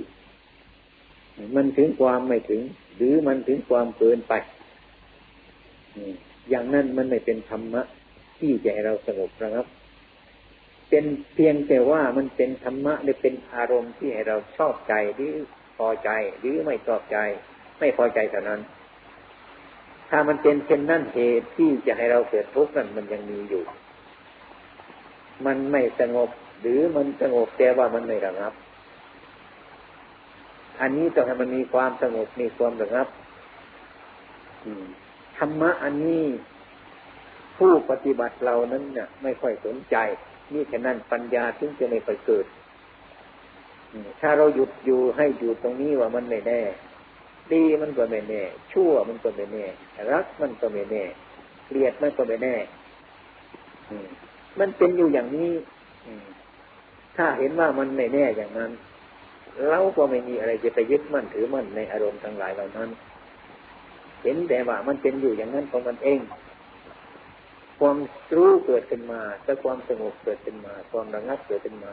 [1.57, 2.63] มันถึงความไม่ถึง
[2.97, 4.35] หรือมันถึงความเกินไป
[6.51, 7.83] อย่างนั้นมันไม่เป็นธรรมะ
[8.39, 9.67] ที่จะให้เราสงบนะครับ
[10.89, 15.35] เป็นเพียงแต่ว่ามันเป็นธรรมะหรือเป็นอารมณ์ที่ให้เราชอบใจหรือ
[15.87, 17.19] อใจ หรือไม่ชอบใจ
[17.79, 18.61] ไม่พอใจเท่านั้น
[20.11, 23.63] ถ้ามันเป็นเช่นนั้นเหตุที่จะให้เราเกิดทุกข์นั้นมันยังมีอยู่
[25.47, 26.29] มันไม่สงบ
[26.61, 28.53] หรือมันสงบแต่ว่ามันไม่ระงับ
[30.81, 33.09] อันนี้ต้องให้มันมีความสงบมีความระงับ
[35.39, 36.25] ธรรมะอันนี้
[37.59, 39.97] ผู้ปฏิบัติเรานั้นเนี่ยไม่ค่อยสนใจ
[40.53, 42.47] นี่แค่นั้นปัญญาถึงจะไม่ค่อยเกิด
[44.21, 46.61] ถ้าเราหยุดอยู่ให้อยู่ตรงนี้ว่ามันไม่แน่
[47.53, 49.65] ดีมันก็ไม่แน่ ชั่วมันก็ไม่แน่
[50.13, 51.05] รักมันก็ไม่แน่
[51.67, 52.55] เกลียดมันก็ไม่แน่
[54.59, 55.51] มันเป็นอยู่อย่างนี้
[57.17, 58.71] ถ้าเห็นว่ามันไม่แน่อย่างนั้น
[59.69, 62.89] เราก็ไม่มีอะไรจะไปยึดมั่นถือมั่นในอารมณ์ทั้งหลายเหล่านั้น
[64.23, 66.21] เห็นแต่ว่ามันเป็นอยู่อย่างนั้นของมันเอง
[67.81, 67.97] ความ
[68.37, 71.93] รู้เกิดขึ้นมาแต่ความสงบเกิดขึ้นมา ความระงับเกิดขึ้นมา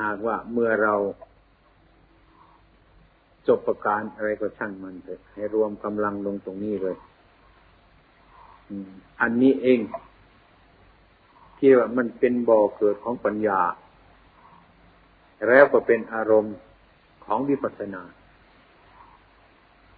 [0.00, 0.94] หากว่าเมื่อเรา
[3.48, 6.96] จบประการอะไรก็ช่างมันเถอะให้รวมกำลังลงตรงนี้เลย
[9.20, 9.80] อันนี้เอง
[11.58, 13.60] ที่ว่ามันเป็นบ่อเกิดของปัญญา
[15.46, 16.54] แล้วก็เป็นอารมณ์
[17.24, 18.02] ของวิปัสสนา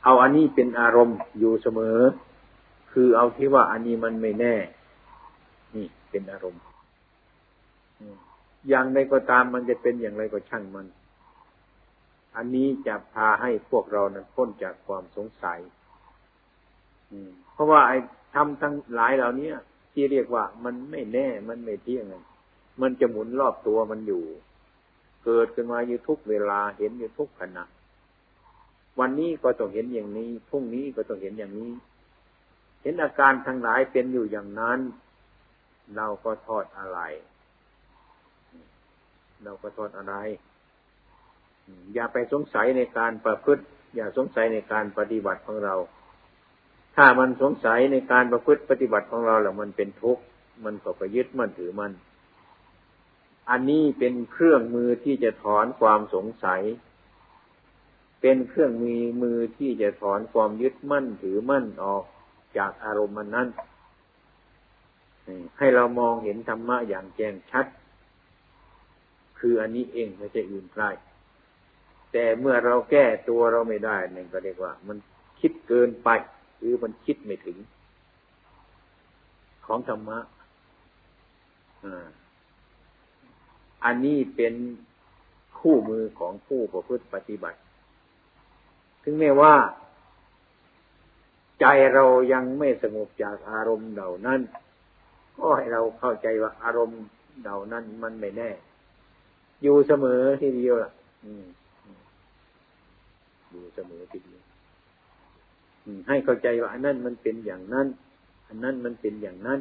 [0.04, 1.98] เอาอันนี้เป็นอารมณ์อยู่เสมอ
[2.92, 4.54] คือเอาที่ว่าอันนี้มันไม่แน่
[5.74, 6.62] นี่เป็นอารมณ์
[8.68, 10.86] อย่างใดก็ตามมันจะเป็นอย่างไรก็ช่างมัน
[12.36, 15.60] อันนี้จะพาให้พวกเรานั้นพ้นจากความสงสัย
[17.52, 17.98] เพราะว่าไอ้
[18.34, 19.50] ทำทั้งหลายเหล่านี้
[19.92, 22.04] ที่เรียกว่ามันไม่แน่มันไม่เที่ยง
[22.80, 24.24] มันจะหมุนรอบตัวมันอยู่
[25.24, 27.64] เกิดขึ้นมาอยู่ทุกเวลาเห็นอยู่ทุกขณะ
[28.98, 31.72] วันนี้ก็ต้องเห็นอย่างนี้พรุ่งนี้ก็ต้องเห็นอย่างนี้
[32.82, 34.78] เห็นอาการทั้งหลายเป็นอยู่อย่างนั้น
[35.96, 37.00] เราก็ทอดอะไร
[39.44, 40.14] เราก็ทอดอะไร
[41.94, 43.62] อย่าไปสงสัยในการประพฤติ
[43.94, 45.74] อย่าสงสัยในการปฏิบัติของเรา
[46.96, 50.22] ถ้ามันสงสัยในการประพฤติปฏิบัติของเราแล้วมันเป็นทุกข์
[50.64, 51.92] มันก็ไปยึดมั่นถือมัน
[53.50, 56.62] อันนี้เป็นเครื่องมือที่จะถอนความสงสัย
[58.20, 62.04] เป็นเครื่องมือมือที่จะถอนความยึดมั่นถือมั่นออก
[62.58, 63.48] จากอารมณ์มันนั้น
[65.58, 67.66] ให้เรามองเห็นธรรมะอย่างแจ้งชัด
[69.40, 70.84] คืออันนี้เองไม่ใช่อื่นไกล
[72.12, 74.96] แต่เมื่อเราแก้ตัวเราไม่ได้นี่ก็เรียกว่า มัน
[75.40, 76.08] คิดเกินไป
[76.58, 77.58] หรือมันคิดไม่ถึง
[79.66, 80.18] ของธรรมะ
[83.84, 84.54] อันนี้เป็น
[85.58, 87.58] คู่มือของผู้ประพฤติปฏิบัติ
[89.04, 89.54] ถึงแม้ว่า
[91.60, 94.40] ใจเรายังไม่สงบจากอารมณ์เหล่านั้น
[95.38, 97.00] ก็ให้เราเข้าใจว่าอารมณ์
[97.42, 98.50] เหล่านั้นมันไม่แน่
[99.62, 100.90] อยู่เสมอทีเดียวล่ะ
[103.50, 104.40] อยู่เสมอทีเดียว
[106.08, 107.86] ให้เข้าใจว่าอันนั้นมันเป็นอย่างนั้น
[108.48, 109.60] อันนั้นมันเป็นอย่างนั้น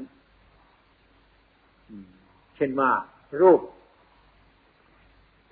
[2.55, 2.91] เช่นว่า
[3.41, 3.61] รูป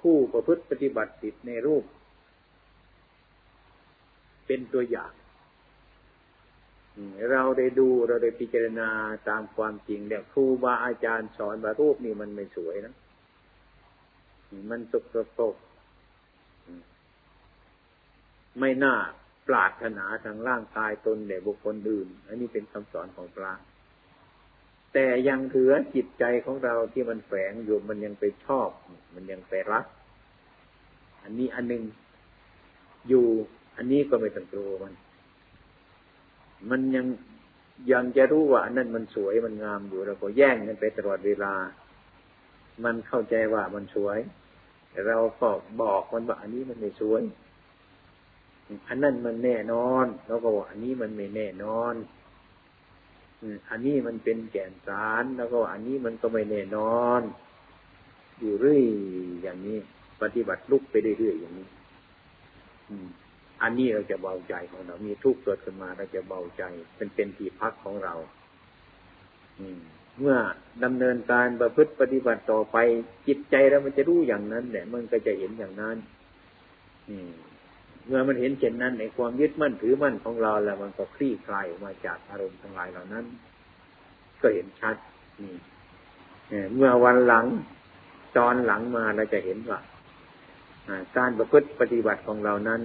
[0.02, 1.84] ผู้ประพฤติปฏิบัติติดในรูป
[4.48, 5.12] เป็นตัวอย่าง
[7.32, 8.90] เราได้ดูเราได้พิจารณา
[9.30, 12.94] ตามความจริงแล้วครูบาอาจารย์สอนว่ารูปนี่มันไม่สวยนะ
[14.70, 15.56] มันสกปรก
[18.60, 18.96] ไม่น่า
[19.48, 23.54] ปรารถนาทางร่างกายตนแด่บุคคลอื่น อันนี้เป็นคำสอนของพระ
[24.94, 28.70] แต่ยังถือจิตใจของเราที่มันแฝงอยู่มันยังไปชอบ
[29.16, 29.86] มันยังไปรัก
[31.24, 31.84] อันนี้อันหนึ่ง
[33.10, 33.26] อยู่
[33.78, 34.94] อันนี้ก็ไม่ต้องกลัวมัน
[36.70, 37.06] มันยัง
[37.92, 41.54] ยังจะรู้ว่าอันนั้นมันสวยมันงามอยู่เราก็แย่งกันไปตลอดเวลา
[42.84, 44.20] มันเข้าใจว่ามันสวย
[44.90, 45.50] แต่เราก็
[45.82, 47.22] บอกมันว่า อันนี้มันไม่สวย
[48.88, 51.94] อันนั้นมันแน่นอนแล้วก็ว่าอันนี้มันไม่แน่นอน
[53.70, 57.22] อันนี้มันเป็นแก่นสารแล้วก็อันนี้มันก็ไม่แน่นอน
[58.40, 58.84] อยู่เรื่อย
[59.42, 59.78] อย่างนี้
[60.22, 61.68] ปฏิบัติลุกไปเรื่อยๆอย่างนี้
[63.62, 66.64] อันนี้เราจะเบาใจของเรา มีทุกข์เกิดขึ้นมาเราจะเบาใจ
[66.96, 68.14] เป็นเป็นที่พักของเรา
[70.22, 70.38] เมื่อ
[70.84, 72.78] ดำเนินการประพฤติปฏิบัติต่อไป
[73.28, 75.98] จิตใจเรามันจะรู้อย่างนั้นแหละมันก็จะเห็นอย่างนั้น
[77.10, 77.32] อืม
[78.08, 83.26] เมื่อมันเห็นเช่นนั้นในความยึดมั่นถือมั่นของเราแล้วมันก็คลี่คลายออกมาจากอารมณ์ทั้งหลายเหล่านั้น
[84.42, 84.96] ก็เห็นชัด
[85.42, 85.56] นี่
[86.76, 87.46] เมื่อวันหลัง
[88.38, 89.80] ตอนหลังมาเราจะเห็นว่า
[91.18, 92.82] การประพฤติปฏิบัติของเรานั้น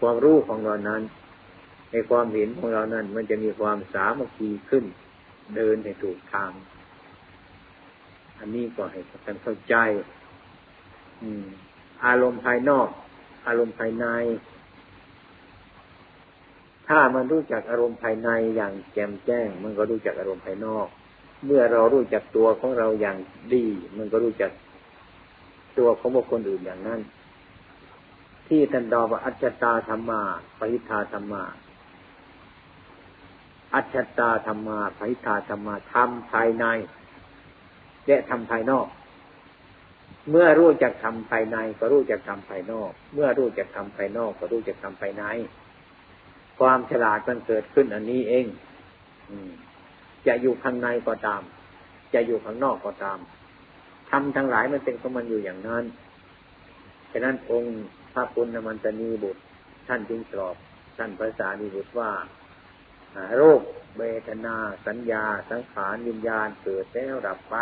[0.00, 1.02] ความรู้ของเรานั้น
[1.92, 4.84] ในความเห็นของเรานั้น มันจะมีความสามัคคีขึ้น
[5.56, 6.52] เดินในถูกทาง
[8.38, 9.74] อันนี้ก็ให้ท่านเข้าใจ
[12.06, 12.88] อารมณ์ภายนอก
[13.46, 14.06] อารมณ์ภายใน
[16.88, 20.86] ถ้ามันรู้จักอารมณ์ภายในอย่างแจ่มแจ้ง มันก็รู้จักอารมณ์ภายนอก
[21.46, 23.16] เมื่อเรารู้จักตัวของเราอย่าง
[23.54, 23.66] ดี
[23.96, 24.50] มันก็รู้จัก
[25.78, 27.00] ตัวของบุคคลอื่นอย่างนั้น
[28.48, 30.22] ที่ท่านดอว่าอัจจตาธรรมา
[30.58, 31.42] ปหิทาธรรมา
[33.74, 36.64] อัจฉตาธรรมาปหิทาธรรมาทำภายใน
[38.06, 38.86] และทำภายนอก
[40.30, 45.24] เมื่อรู้จักทำภายใน ก็รู้จักทำภายนอก เมื่อรู้จักทำภายนอก ก็รู้จักทำภายใน
[46.58, 48.46] ความฉลาดมันเกิดขึ้นอันนี้เอง
[50.26, 51.42] จะอยู่ข้างในก็ตาม
[52.14, 53.18] จะอยู่ข้างนอกก็ตาม
[54.10, 55.84] ทำทั้งหลายมันเป็นของมันอยู่อย่างนั้น
[57.12, 57.74] ฉะนั้นองค์
[58.12, 59.40] พระปุณณมันตนีบุตร
[59.88, 60.54] ท่านจึงตอบ
[60.96, 62.10] ท่านภาษาดีบุตรว่า
[63.40, 63.60] รค
[63.96, 64.56] เบทนา
[64.86, 67.56] สัญญา สังขารวิญญาณเกิดแล้วดับไป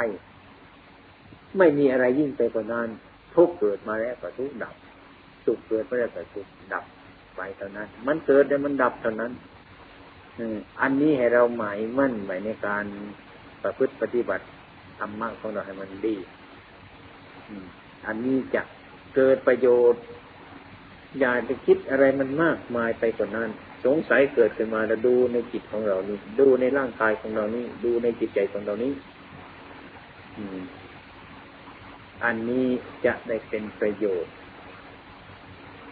[1.58, 2.88] ไม่มีอะไรยิ่งไปกว่านั้น
[3.34, 4.74] ทุกเกิดมาแล้วก็ทุกดับ
[5.44, 6.84] สุขเกิดมาแล้วก็สุขดับ
[7.36, 9.32] ไปเท่านั้น มันเกิดแต่มันดับเท่านั้น
[10.80, 12.84] อันนี้ให้เราหมายมั่นไว้ในการ
[13.62, 14.44] ประพฤติปฏิบัติ
[14.98, 16.16] ธรรมะของเราให้มันดี
[18.06, 18.62] อันนี้จะ
[19.16, 20.02] เกิดประโยชน์
[21.18, 23.50] อย่าไปคิดอะไรมันมากมายไปกว่านั้น
[23.84, 28.92] สงสัยเกิดขึ้นมาแล้วดูในจิตของเรานี่ดูในร่างกายของเรานี่ดูในจิตใจของเรานี้
[32.24, 32.66] อันนี้
[33.06, 34.32] จะได้เป็นประโยชน์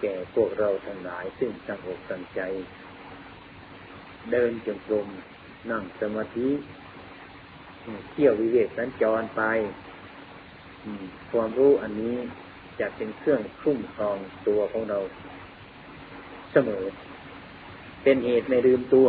[0.00, 2.40] แก่พวกเราทั้งหลาย ซึ่งตั้งอกตั้งใจ
[4.30, 5.08] เดินจงกรม
[5.70, 6.48] นั่งสมาธิ
[8.10, 9.42] เที่ยววิเวกสัญจรไป
[11.30, 12.16] ความรู้อันนี้
[12.80, 14.16] จะเป็นเครื่องคุ้มครอง
[14.46, 14.98] ตัวของเรา
[16.52, 16.84] เสมอ
[18.08, 19.06] เป็นเหตุไม่ลืมตัว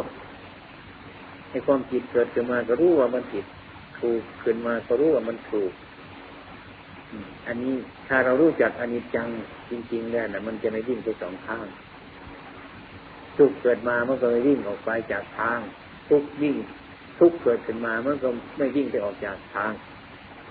[1.49, 3.45] ให้ความผิดเกิดขึ้นมาก็รู้ว่ามันผิด
[3.99, 5.71] ถูกขึ้นมาก็รู้ว่ามันถูก
[7.47, 7.75] อันนี้
[8.07, 9.27] ถ้าเรารู้จักอนิจจัง
[9.69, 11.65] จริง ๆ แล้วนะมันจะไม่วิ่งไปสองข้าง
[13.37, 15.59] ทุกเกิดมามันก็ไม่วิ่งออกไปจากทาง
[16.09, 16.55] ทุกวิ่ง
[17.19, 19.71] ทุกเกิดขึ้นมามันก็ไม่วิ่งไปออกจากทาง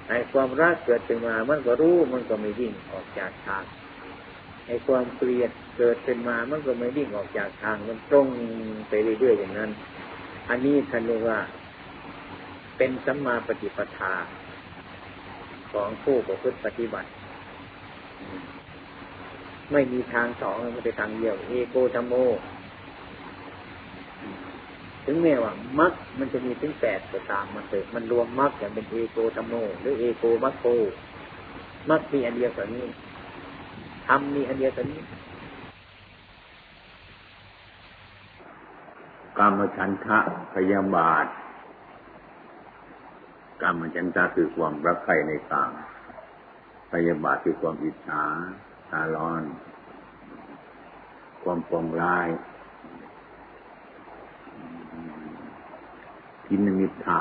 [0.09, 3.65] ไอ้ความรักเกิดขึ้นมามันก็รู้มันก็ไม่วิ่งออกจากทาง
[4.69, 8.27] ไอ้ความเกลียดเกิดขึ้นมามันก็ไม่วิ่งออกจากทางมันตรง
[8.89, 9.71] ไปเรื่อยๆอย่างนั้น
[10.49, 11.39] อันนี้ท่านเรียกว่า
[12.77, 14.15] เป็นสัมมาปฏิปทา
[15.73, 17.09] ของผู้ประพฤติปฏิบัติ
[19.73, 22.15] ไม่มีทางสองมันเป็นทางเดียว เอโกธรรมโม
[25.05, 30.65] ถึงแม้ว่ามักมันจะมีถึงแปดก็ตามมันเกิดมันรวมมักอย่างเป็นเอโกธรรมโม หรือเอโกมัคโค
[31.91, 32.69] มักมีอันเดียวกัน
[34.09, 35.03] นี้ทำมีอันเดียวกันนี้
[39.39, 40.19] กรรมชันทะ
[40.55, 41.27] พยาบาท
[43.63, 45.73] กรรมฉันทะคือความรักใครในกาม
[46.93, 48.25] พยาบาทคือความอิจฉา
[48.91, 49.43] ตาร้อน
[51.43, 52.29] ความปองร้าย
[56.47, 57.19] ทินมิทะ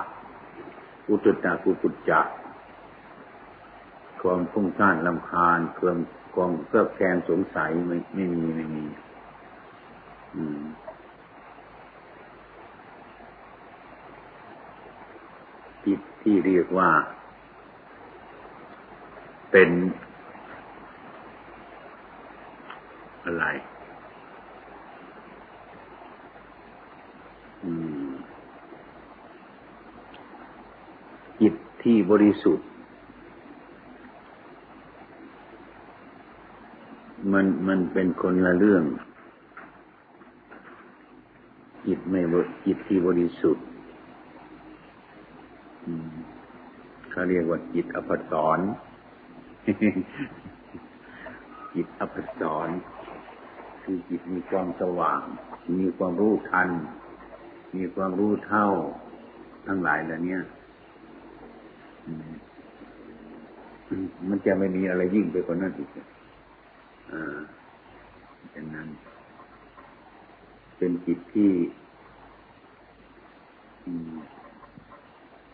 [1.10, 2.28] อุตตะกุตุจัก
[4.22, 5.98] ความฟุ้งซ่านลำคาญความ
[6.36, 8.86] ความเกื้อแกนสงสัยไม่ไม่มีไม่มี
[10.36, 10.64] อืม
[15.86, 16.90] จิตที่เรียกว่า
[19.52, 19.70] เป็น
[23.26, 23.46] อะไร
[31.42, 31.54] จิต
[31.84, 32.68] ที่บริสุทธิ์
[37.38, 38.84] มันมันเป็นคนละเรื่อง
[41.88, 42.22] จิตไม่
[42.66, 43.66] จิตที่บริสุทธิ์
[47.12, 48.60] เขาเรียกว่าจิตอภสร
[51.76, 52.70] จิตอภสร
[53.84, 55.22] คือจิตมีความสว่าง
[55.80, 56.70] มีความรู้ทัน
[57.76, 58.68] มีความรู้เท่า
[59.68, 60.38] ทั้งหลายเหล่านี้
[64.30, 65.90] มันจะไม่มีอะไรยิ่งไปกว่านั้นอีก
[67.12, 67.38] อ่า
[68.52, 68.90] เป็นนั้น
[70.78, 71.52] เป็นจิตที่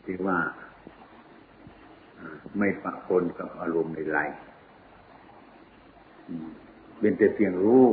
[0.04, 0.40] ที่ว่า
[2.58, 4.20] ไม่ปะปนกับอารมณ์ใด
[7.00, 7.86] เป็นแต่เพียงรู้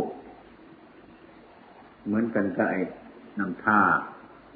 [2.04, 2.80] เหมือนกันกับไอ้
[3.38, 3.80] น้ำท่า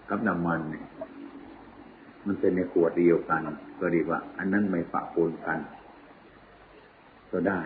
[0.09, 0.87] กับน้ำมันเนี่ย
[2.27, 3.43] มันเป็นในขวดเดียวกัน
[3.81, 5.59] ก็ดีว่า อันนั้นไม่ปะปนกัน
[7.33, 7.61] ก็ได้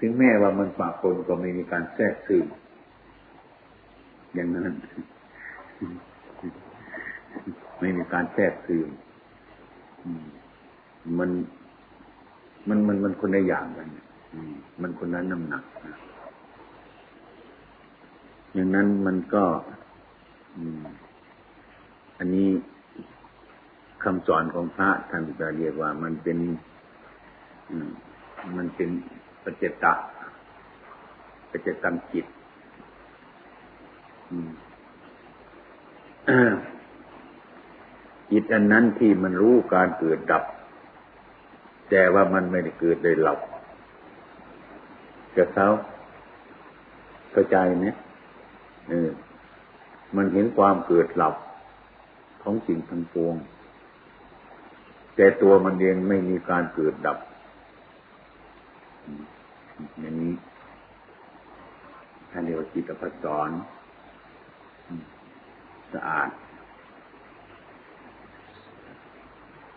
[0.00, 2.46] ถึงแม้ว่ามันปะปนก็ไม่มีการแทรกซึม
[4.34, 4.74] อย่างนั้น
[7.80, 8.88] ไม่มีการแทรกซึม
[11.18, 11.30] มัน
[12.68, 13.88] มันมันมันคนละอย่างกัน
[14.82, 15.64] มันคนนั้นน้ำหนัก
[18.54, 19.44] อย่างนั้นมันก็
[22.18, 22.48] อันนี้
[24.04, 26.38] คำสอนของพระท่านจะเรียกว่ามันเป็น
[28.56, 28.90] มันเป็น
[29.50, 29.94] ปัจเจตะ
[31.50, 32.26] ปัจเจตังจิต
[38.30, 40.44] จิตอันนั้นที่มันรู้การเกิดดับ
[41.90, 43.40] แต่ว่ามันไม่ได้เกิดได้หลับ
[45.36, 45.68] กับเขา
[47.32, 47.86] เข้าใจไหม
[48.88, 49.10] เออ
[50.16, 51.34] มันเห็นความเกิดหลับ
[52.42, 53.34] ของสิ่งทั้งปวง
[55.16, 57.18] แต่ตัวมันเองไม่มีการเกิดดับ
[60.00, 60.34] อย่างนี้
[62.30, 63.50] ท่านเรียกว่าจิตพัสอน
[65.92, 66.30] สะอาด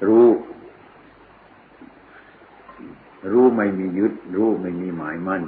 [0.08, 0.28] รู้
[3.32, 5.43] รู้ไม่มียึด รู้ไม่มีหมายมั่น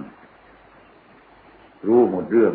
[1.88, 2.54] รู้หมดเรื่อง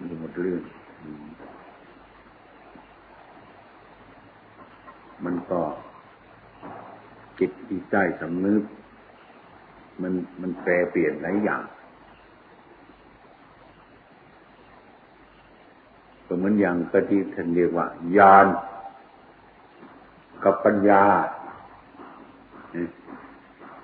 [0.00, 0.62] รู้หมดเรื่อง
[5.24, 5.60] มันก็
[7.38, 8.62] จิตที่ใจสำนึก
[10.02, 11.62] มันมันแปรเปลี่ยนหลายอย่าง
[16.26, 17.86] ก็เหมือนอย่างกที่ท่านเรียกว่า
[18.18, 18.46] ญาณ
[20.44, 21.04] กับปัญญา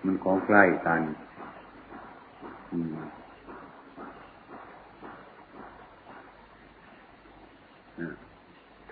[0.04, 1.00] มันของใกล้กัน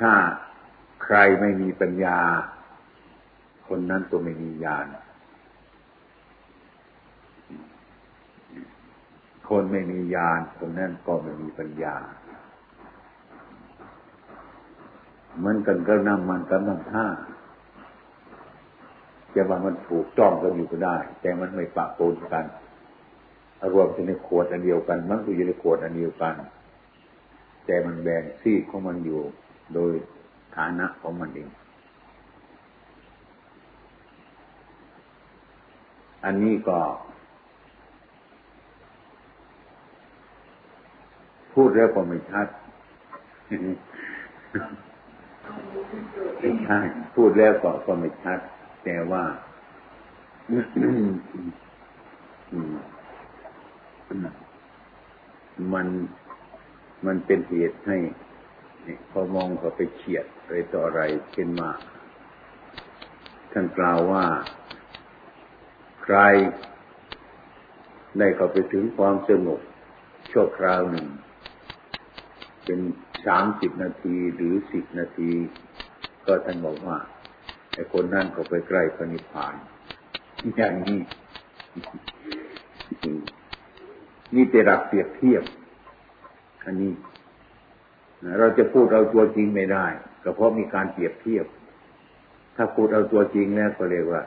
[0.01, 0.13] ถ้า
[1.05, 2.19] ใครไม่มีปัญญา
[3.69, 4.87] คนนั้นตัวไม่มีญาณ
[9.53, 11.97] คนไม่มีญาณคนนั้นก็ไม่มีปัญญา
[15.39, 17.07] เหมือนกันก็นั่งมันกับนั่งท่า
[19.35, 22.45] จะว่ามันถูกจ้องกันอยู่ก็ได้ แต่มันไม่ปะปนกัน
[23.73, 26.35] รวมอยู่ในขวดอันเดียวกัน มันก็อยู่ในขวดอันเดียวกัน
[27.67, 29.21] แต่มันแบ่งซีกของมันอยู่
[29.75, 29.93] โดย
[30.57, 31.49] ฐานะของมันเอง
[36.25, 36.79] อันนี้ก็
[41.55, 42.47] พูดแล้วก็ไม่ชัด
[46.41, 46.79] ไม่ใช่
[47.15, 48.39] พูดแล้วก็ก็ไม่ชัด
[48.85, 49.25] แต่ว่า
[55.73, 55.87] มัน
[57.07, 57.99] มันเป็นเหตุให้
[59.11, 61.03] พอมองเขาไปเฉียดไรต่ออะไร
[61.35, 61.71] ขึ้นมา
[63.53, 64.25] ท่านกล่าวว่า
[66.05, 66.19] ใคร
[68.19, 69.61] ได้เข้าไปถึงความสงบ
[70.31, 71.07] ชั่วคราวหนึ่ง
[72.65, 72.81] เป็น
[73.27, 75.31] สามสิบนาทีหรือสิบนาที
[76.27, 76.99] ก็ท่านบอกว่า
[77.75, 79.55] ไอ้คนนั่นก็ไปใกล้พระนิพพาน
[80.57, 81.01] อย่างนี้
[84.35, 85.43] นี่เป็นรักเปรียบเทียบ
[86.65, 86.93] อันนี้
[88.39, 89.87] เราจะพูดเอาตัวจริงไม่ได้
[90.23, 91.47] ก็เพราะมีการเปรียบเทียบ
[92.57, 94.23] ถ้าพูดเอาตัวจริงแล้วก็เรียกว่า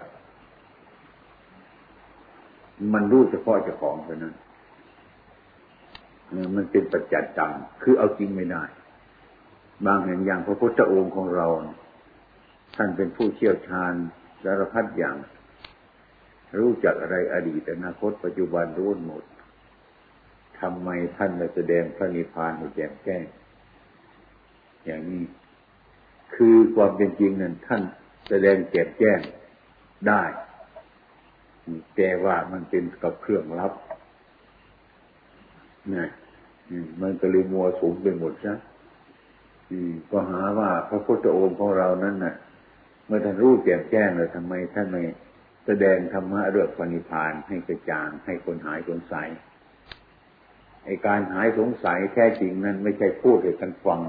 [2.94, 4.36] มันรู้เฉพาะเจ้าของเท่านั้น
[6.56, 7.52] มันเป็นปัจจัดจัง
[7.84, 8.64] คือเอาจริงไม่ได้
[9.86, 11.48] บางแห่งอย่างพระพุทธองค์ของเรา
[12.76, 13.94] ท่านเป็นผู้เชี่ยวชาญ
[14.44, 15.16] สารพัดอย่าง
[16.60, 19.24] รู้จักอะไรอดีตอนาคตปัจจุบันรู้หมด
[20.60, 23.24] ทำไมท่านมาแสดงพระนิพพานให้แจ่มแจ้ง
[24.86, 25.24] อย่างนี้
[26.36, 27.84] คือความเป็นจริงนั้นท่าน
[28.30, 29.20] แสดงแจ่มแจ้ง
[30.08, 30.24] ได้
[31.96, 33.74] แต่ว่ามันเป็นกับเครื่องลับ
[35.94, 36.06] นี่
[37.02, 38.54] มันก็เลยมัวสูงไปหมดซะ
[40.12, 42.36] ก็หาว่าพระพุทธองค์ของเรานั้นน่ะ
[43.06, 45.04] เมื่อท่านรู้แจ่มแจ้งแล้วทำไมท่านไม่
[45.66, 49.28] แสดงธรรมะเรื่องปณิพานให้กระจ่างให้คนหายสงสัย
[50.86, 54.02] ไอการหายสงสัยแท้จริงนั้นไม่ใช่พูดให้กันฟัง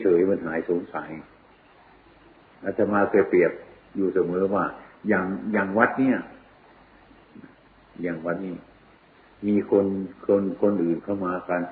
[0.00, 1.10] เฉยๆมันหายสงสัย
[2.64, 3.52] อาตมาเคยเปรียบ
[3.96, 4.64] อยู่เสมอว่า
[5.08, 6.18] อย่างอย่างวัดเนี่ย
[8.02, 8.54] อย่างวัดนี้
[9.46, 9.86] มีคน
[10.26, 11.62] คนคนอื่นเข้ามากัน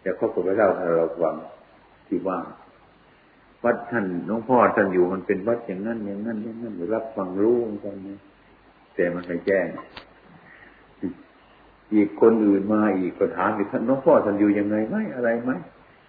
[0.00, 1.36] แต่เขาก็ไปเล่าให้เราฟัง
[2.06, 2.38] ที่ว่า
[3.64, 8.18] วัดท่านน้องพ่อท่านอยู่มันเป็นวัดอย่างนั้นอย่างนั้นอย่างนั้นรับฟังรู้กันนะ
[8.94, 9.66] แต่มันไม่แจ้ง
[11.94, 15.52] อีกคนอื่นมาอีกก็ถามอีกท่านน้องพ่อท่านอยู่ยังไงไหมอะไรไหม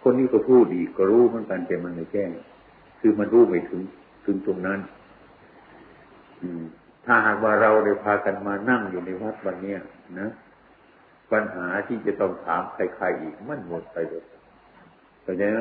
[0.03, 2.29] คนนี้ก็พูดอีกก็รู้เหมือนกันแต่มันไม่แจ้ง
[2.99, 3.81] คือมันรู้ไม่ถึง
[4.25, 4.79] ถึงตรงนั้น
[6.41, 6.63] อืม
[7.05, 9.79] ถ้าหากว่าเราได้พากันมานั่งอยู่ในวัดวันเนี้ย
[10.19, 10.29] นะ
[11.31, 14.23] ปัญหาที่จะต้องถามใครๆอีกมันหมดไปเลย
[15.23, 15.59] เข้าใจไหม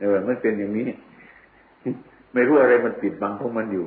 [0.00, 0.86] เออมันเป็นอย่างนี้
[2.32, 3.84] ไม่รู้อะไรมันปิดบังพวกมันอยู่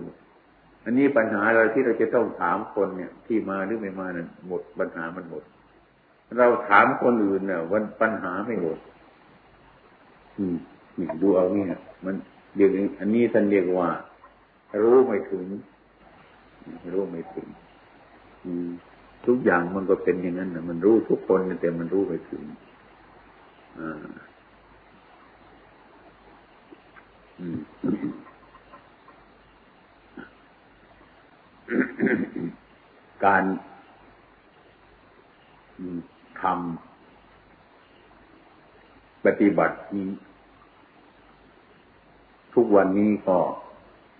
[0.85, 5.43] อันนี้ปัญหาอะไรที่เราจะต้องถามคนเนี่ย ที่มาหรือไม่มาเนี่ยหมดปัญหามันหมด
[6.37, 8.77] เราถามคนอื่นเนี่ยวันปัญหาไม่หมด
[10.37, 10.55] อืม
[11.21, 12.15] ดูเอาเนี่ยมัน
[12.55, 13.89] เรียกอันนี้ท่านเรียกว่า
[14.83, 15.45] รู้ไม่ถึง
[16.93, 17.47] รู้ไม่ถึง
[18.45, 18.69] อืม
[19.25, 22.43] ทุกอย่างมันก็เป็นอย่างนั้นนะมันรู้ทุกคนแต่มันรู้ไม่ถึง
[23.79, 24.07] อ่า
[33.25, 33.43] การ
[36.41, 40.09] ทำปฏิบัตินี้
[42.55, 43.37] ทุกวันนี้ก็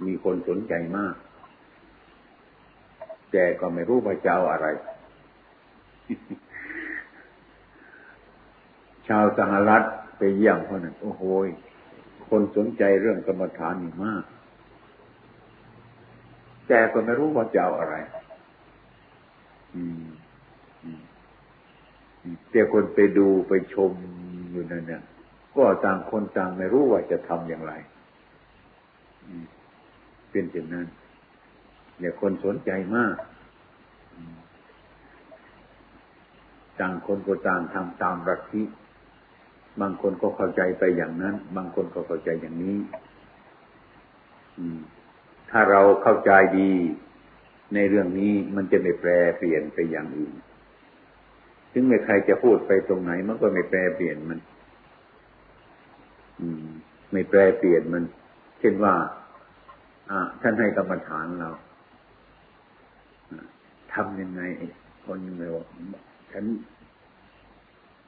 [0.06, 1.16] มีคนสนใจมาก
[3.34, 4.68] แต่ก็ไม่รู้ว่าจะเอาอะไร
[9.08, 9.84] ชาวสหรัฐ
[10.18, 11.24] ไปเยี่ยมคนนั้นโอ้โห
[12.30, 14.24] คนสนใจเรื่องกรรมฐานนี่มาก
[16.68, 17.96] แต่ก็ไม่รู้ว่าจะเอาอะไร
[19.76, 20.06] อืม
[22.52, 23.92] แต่คนไปดูไปชม
[24.52, 25.04] อยู่นั่นเนี่ย
[25.56, 27.74] ก็ต่างคนต่างไม่รู้ว่าจะทำอย่างไร
[30.32, 30.88] เป็นเช่นนั้น
[32.00, 33.16] เนี่ยคนสนใจมาก
[36.80, 38.64] ต่างคนก็ต่างทำตามรัทิ
[39.82, 42.78] บางคนก็เข้าใจไปอย่างนั้น บางคนก็เข้าใจอย่างนี้
[45.52, 46.72] ถ้าเราเข้าใจดี
[47.74, 50.34] ในเรื่องนี้มันจะไม่แปรเปลี่ยนไปอย่างอื่น
[51.72, 54.39] ถึงไม่ใครจะพูดไปตรงไหน มันก็ไม่แปรเปลี่ยนมัน
[56.41, 56.66] อืม
[57.12, 58.04] ไม่แปรเปลี่ยนมัน
[58.60, 58.94] เช่นว่า
[60.10, 61.52] อ่าท่านให้กรรมฐานเรา
[63.96, 64.41] ทำยังไง
[65.06, 65.66] คนยังไงว่า
[66.32, 66.46] ฉัน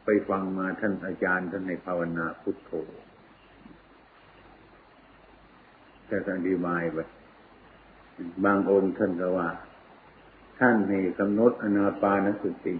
[0.05, 2.71] ไปฟังมาท่านอาจารย์ท่านในภาวนาพุทโธ
[6.07, 6.97] แต่ท่านอธิบายไป
[8.45, 9.49] บางองค์ท่านก็ว่า
[10.59, 12.75] ท่านให้กำหนดอนาปานสติ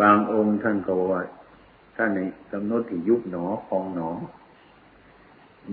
[0.00, 1.20] บางองค์ท่านก็ว่า
[1.96, 2.20] ท่านใน
[2.52, 4.10] กำหนดที่ยุบหนอพองหนอ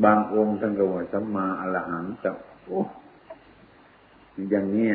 [0.03, 2.35] บางองค์ท่านก็ว่าสัมมาอรหังกับ
[2.65, 2.81] โอ้
[4.51, 4.89] อย่างนี้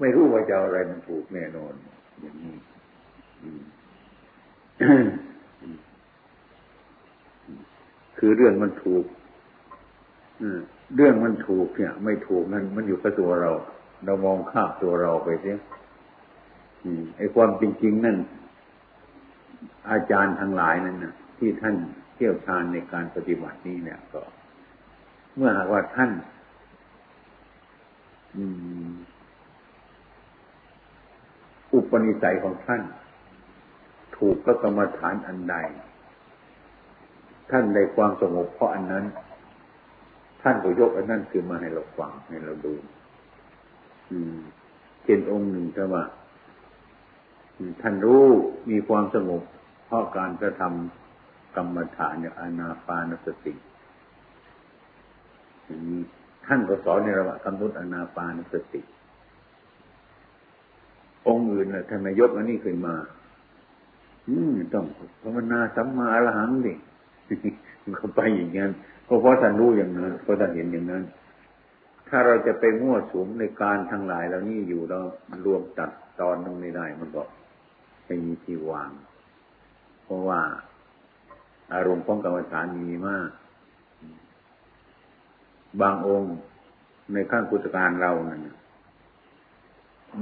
[0.00, 1.72] ไม่รู้ว่าจะอะไรมันถูกแน่นอน
[2.20, 2.56] อย่างนี้
[8.18, 9.04] คือเรื่องมันถูก
[10.96, 13.50] เรื่องมันถูกเนี่ย ไม่ถูกนั่นมันอยู่กับตัวเรา
[14.04, 15.58] เรามองข้ามตัวเราไปเสีย
[17.16, 18.16] ไอ้ความจริงๆนั่น
[19.90, 21.76] อาจารย์ทั้งหลายนั่นนะที่ท่าน
[22.14, 24.22] เที่ยวชาญในการปฏิบัตินี้เนี่ย ก็
[25.36, 26.10] เมื่อหากว่าท่าน
[31.72, 32.82] อุปนิสัยของท่าน
[34.16, 35.56] ถูกก็กรรมฐานอันใด
[37.50, 39.04] ท่านได้ความสงบเพราะอันนั้น
[40.42, 42.74] ท่านก็ยกอันนั้นคือมาให้เราฟังให้เราดู
[44.10, 44.38] อืม
[45.04, 46.02] เช่นองค์หนึ่งแต่ว่า
[47.82, 48.24] ท่านรู้
[48.70, 49.42] มีความสงบ
[49.86, 53.54] เพราะการกระทำกรรมฐานอย่างอนาปานสติ
[55.64, 56.02] อย่างนี้
[56.46, 58.80] ท่านก็สอนในระหว่างกำหนดอนาปานสติ
[61.26, 62.94] องค์อื่นนะท่านนายกอันนี้ขึ้นมา
[64.28, 64.86] อืมต้อง
[65.22, 66.74] ภาวนาสัมมาอรหังดิ
[67.84, 68.70] มันก็ไปอย่างนั้น
[69.04, 71.02] เพราะเพราะท่านรู้อย่างนั้นเพราะท่านเห็นอย่างนั้น
[72.08, 74.98] ถ้าเราจะไปมั่วสุมในการทั้งหลายเหล่านี้อยู่เรา
[75.44, 75.90] รวมตัด
[76.20, 77.22] ตอนลงไม่ได้มันก็
[78.06, 78.90] ไม่มีที่วาง
[80.04, 80.40] เพราะว่า
[81.74, 83.30] อารมณ์ของกรรมฐานมีมาก
[85.80, 86.34] บางองค์
[87.12, 88.40] ในขั้นพุทธการเรานั่น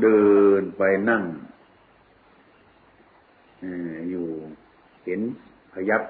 [0.02, 0.24] เดิ
[0.60, 1.22] นไปนั่ง
[4.10, 4.26] อยู่
[5.04, 5.20] เห็น
[5.72, 6.02] พยับ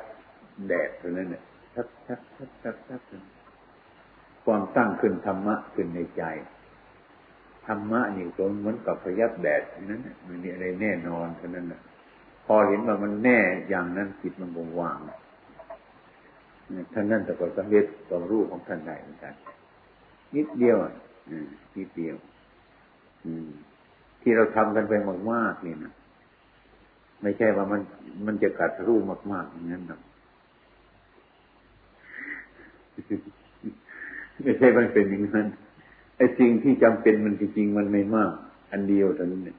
[0.68, 1.42] แดดตรงนั้นเนี่ย
[1.74, 3.00] ชักชักชักชักชัก
[4.44, 6.22] ความตั้งขึ้นธรรมะขึ้นในใจ
[7.66, 11.80] ธรรมะนี่ก็เหมือนกับพยับแดดนั้นมันมีอะไรแน่นอนเท่านั้นนะ
[12.46, 13.38] พอเห็นว่ามันแน่
[13.68, 14.98] อย่างนั้นจิตมันคงวาง
[16.92, 19.34] ท่านนั่นแต่ก็สังเกตความรู้ของท่านได้เหมือนกัน
[20.36, 20.76] นิดเดียว
[21.76, 22.16] นิดเดียว
[24.22, 24.92] ที่เราทำกันไป
[25.32, 25.92] มากๆนี่นะ
[27.22, 27.80] ไม่ใช่ว่ามัน
[28.26, 28.98] มันจะกัดรู้
[29.32, 30.00] มากๆอย่างนั้นหรอก
[34.42, 35.46] ไม่ใช่มันเป็นอย่างนั้น
[36.16, 38.32] ไอ้สิ่งที่จำเป็นมันจริงๆมันไม่มาก
[38.72, 39.58] อันเดียวเท่านั้นเนี่ย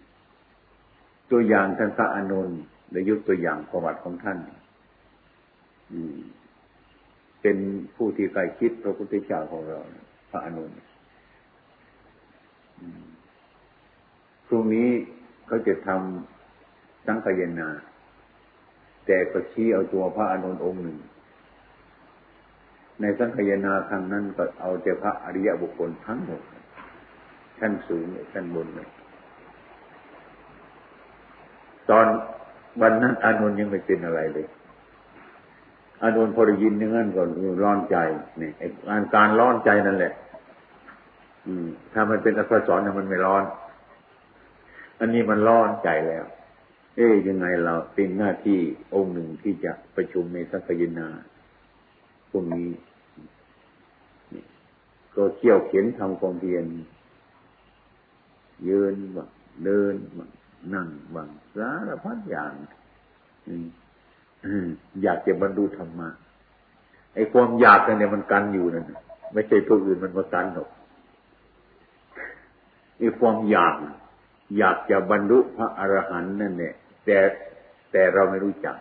[1.31, 2.59] ตัวอย่างท่านพระอานนท์
[2.91, 4.37] ได้ยกตัวอย่างประวัติของท่าน
[5.91, 6.19] อืม
[7.43, 7.57] เป็น
[7.95, 9.79] ผู้ที่ใกล้คิดพระพุทธเจ้าของเรา
[10.29, 10.71] พระอานน
[14.47, 14.89] พรุ่งนี้
[15.47, 17.69] เขาจะทำสังขยนา
[19.05, 20.97] แต่ก็ชี้เอาตัวพระอานนองค์หนึ่ง
[23.01, 26.41] ในสังขยนาครั้งนั้นก็เอาแต่พระอริยบุคคลทั้งหมด
[27.59, 28.89] ชั้นสูงชั้นบนเลย
[31.89, 32.05] ตอน
[32.81, 34.47] วันนั้นอานนท์ยังไม่เป็นอะไรเลย
[36.01, 37.21] อานนท์พอได้ยินอย่างนั้นก็
[37.63, 37.97] ร้อนใจ
[38.41, 38.49] นี่
[38.89, 40.13] อ้การร้อนใจนั่นแหละ
[41.47, 43.43] อืม ถ้ามันเป็นอักษรเนี่ยมันไม่ร้อน
[44.99, 46.25] อันนี้มันร้อนใจแล้ว
[46.95, 48.59] เอ๊ยยังไงเราเป็นหน้าที่
[48.93, 51.07] องค์หนึ่งที่จะประชุมในสักยนา
[52.31, 52.69] พวกนี้
[55.15, 56.65] ก็เขี่ยวเขียนทำความเพียร
[58.67, 59.29] ยืนบ้าง
[59.65, 60.29] เดินบ้าง
[60.73, 62.53] นั่งบ้างสารพัดอย่าง
[63.47, 63.49] อ
[65.03, 66.09] อยากจะบรรลุธรรมะ
[67.15, 68.91] ไอ้ความอยากเนี่ยมันกันอยู่นั่น
[69.33, 70.69] ไม่ใช่ตัวอื่นมันมากันหรอก
[72.97, 73.75] ไอ้ความอยาก
[74.57, 76.73] อยากจะบรรลุพระอรหันต์นั่นเนี่ย
[77.05, 77.17] แต่
[77.91, 78.75] แต่เราไม่รู้จัก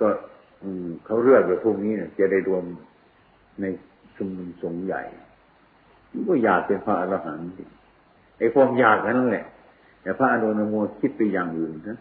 [0.00, 0.08] ก็
[1.04, 2.64] เขาเลือกแบบพวกนี้เนี่ยจะได้รวม
[3.60, 3.64] ใน
[4.16, 5.02] ชุมนุมสงฆ์ใหญ่
[6.28, 7.46] ก็อยากเป็นพระอรหันต์
[8.38, 9.46] ไอ้ความอยากนั่นแหละ
[10.02, 11.98] แต่พระอนุนโมคิดไปอย่างอื่นนะ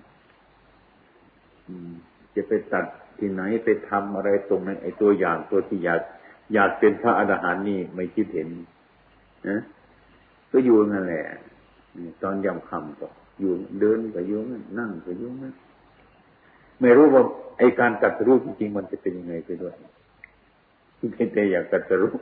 [2.36, 2.86] จะไปตัด
[3.20, 6.02] ที่ไหนไปทำอะไรตรงนั้นไอ้ตัวอย่างตัวที่อยาก
[6.54, 8.50] อยากเป็นพระอรหันต์นี่ไม่คิดเห็น
[9.50, 9.62] นะ
[10.52, 11.24] ก็อยู่นั่นแหละ
[12.22, 13.08] ตอนยำคำก็
[13.40, 15.54] อยู่เดินก็อยู่นั่นนั่งก็อยู่นั่น
[16.82, 17.24] ไม่รู้ว่า
[17.58, 19.74] ไอ้การกัดรู้จริงๆมันจะเป็นยังไงไปด้วย
[20.98, 22.16] เพียงแต่อยากกัดรู้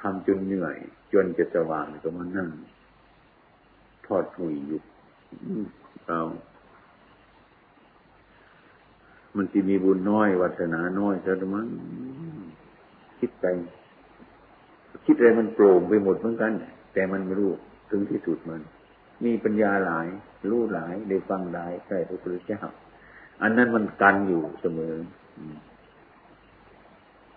[0.00, 0.76] ทำจนเหนื่อย
[1.12, 2.48] จนจะสว่างก็มานั่ง
[4.06, 4.80] ทอดหุยอยู่
[6.06, 6.20] เรา
[9.36, 11.68] มันจะมีบุญน้อยวัฒนาน้อยเท่านั้น
[13.18, 13.46] คิดไป
[15.06, 16.52] คิดอะไรมันโปร่งไปหมดเหมือนกัน
[16.94, 17.52] แต่มันไม่รู้
[17.90, 18.60] ถึงที่สุดมัน
[19.24, 20.06] มีปัญญาหลาย
[20.50, 22.62] รู้หลายได้ฟังหลายใช่พระพุทธเจ้า
[23.42, 24.94] อันนั้นมันกันอยู่เสมอ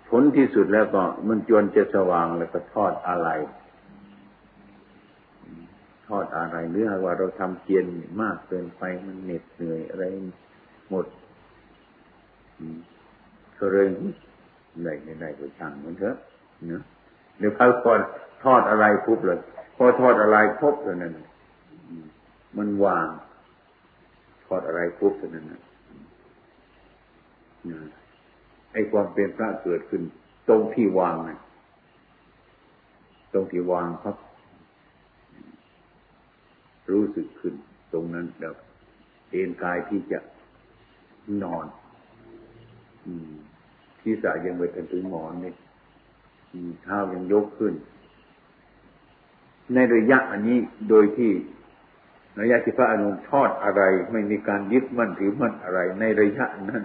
[0.10, 3.30] ผลที่สุดแล้วก็มันจวนจะสว่างแล้วก็ทอดอะไร
[6.08, 7.86] ทอดอะไรเนื้อว่าเราทำเพียน
[8.22, 10.04] มากเกินไปมันเหน็ดเหนื่อยอะไร
[10.90, 11.06] หมด
[13.74, 13.88] เลย
[14.82, 14.88] ไหน
[15.20, 16.16] ไหนก็ช่างมันเถอะ
[16.68, 16.82] เนาะ
[17.40, 18.00] เดี๋ยวเขาก่อน
[18.44, 19.40] ทอดอะไรปุ๊บเลย
[19.76, 21.14] พอทอดอะไรพบเท่านั้น
[22.58, 23.08] มันวาง
[24.46, 25.62] ทอดอะไรปุ๊บเท่านั้นนะ
[28.74, 30.02] ไอ้ความเป็นพระเกิดขึ้น
[30.48, 31.40] ตรงที่วางนะ
[33.34, 34.16] ตรงที่วางครับ
[36.92, 37.54] รู้สึกขึ้น
[37.94, 38.56] ตรงนั้นเดี๋ยว
[39.32, 40.20] เอนกายที่จะ
[41.44, 41.66] นอน
[44.08, 45.54] ที่สายังไปถึงหมอนนี่
[46.84, 47.74] เท้ายังยกขึ้น
[49.74, 50.58] ในระยะอันนี้
[50.90, 51.32] โดยที่
[52.42, 53.82] ระยะที่พระอนุทอดอะไร
[54.12, 56.84] ไม่มีการยึดมั่นถือมั่นอะไร ในระยะนั้น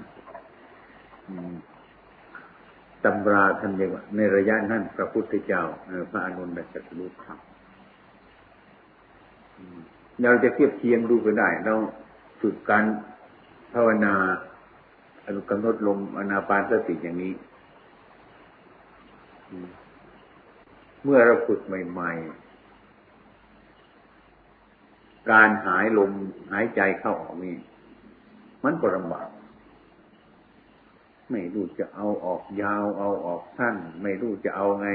[3.04, 5.62] ตำราท่านยังว่าในระยะนั้นพระพุทธเจ้า
[6.10, 7.38] พระอนุนได้ตรัสรู้ธรรม
[10.22, 11.74] เราจะเทียบเทียงดูก็ได้ เรา
[12.40, 12.84] ฝึกการ
[13.74, 14.14] ภาวนา
[15.50, 17.32] กำหนดลมอนาปานสติอย่างนี้
[21.02, 22.10] เมื่อเราฝึกใหม่
[24.16, 26.10] ๆ การหายลม
[26.52, 27.54] หายใจเข้าออกนี่
[28.64, 29.28] มันก็ลำบาก
[31.30, 34.88] ไม่รู้จะเอาออกยาว เอาออกสั้น ไม่รู้จะเอาไง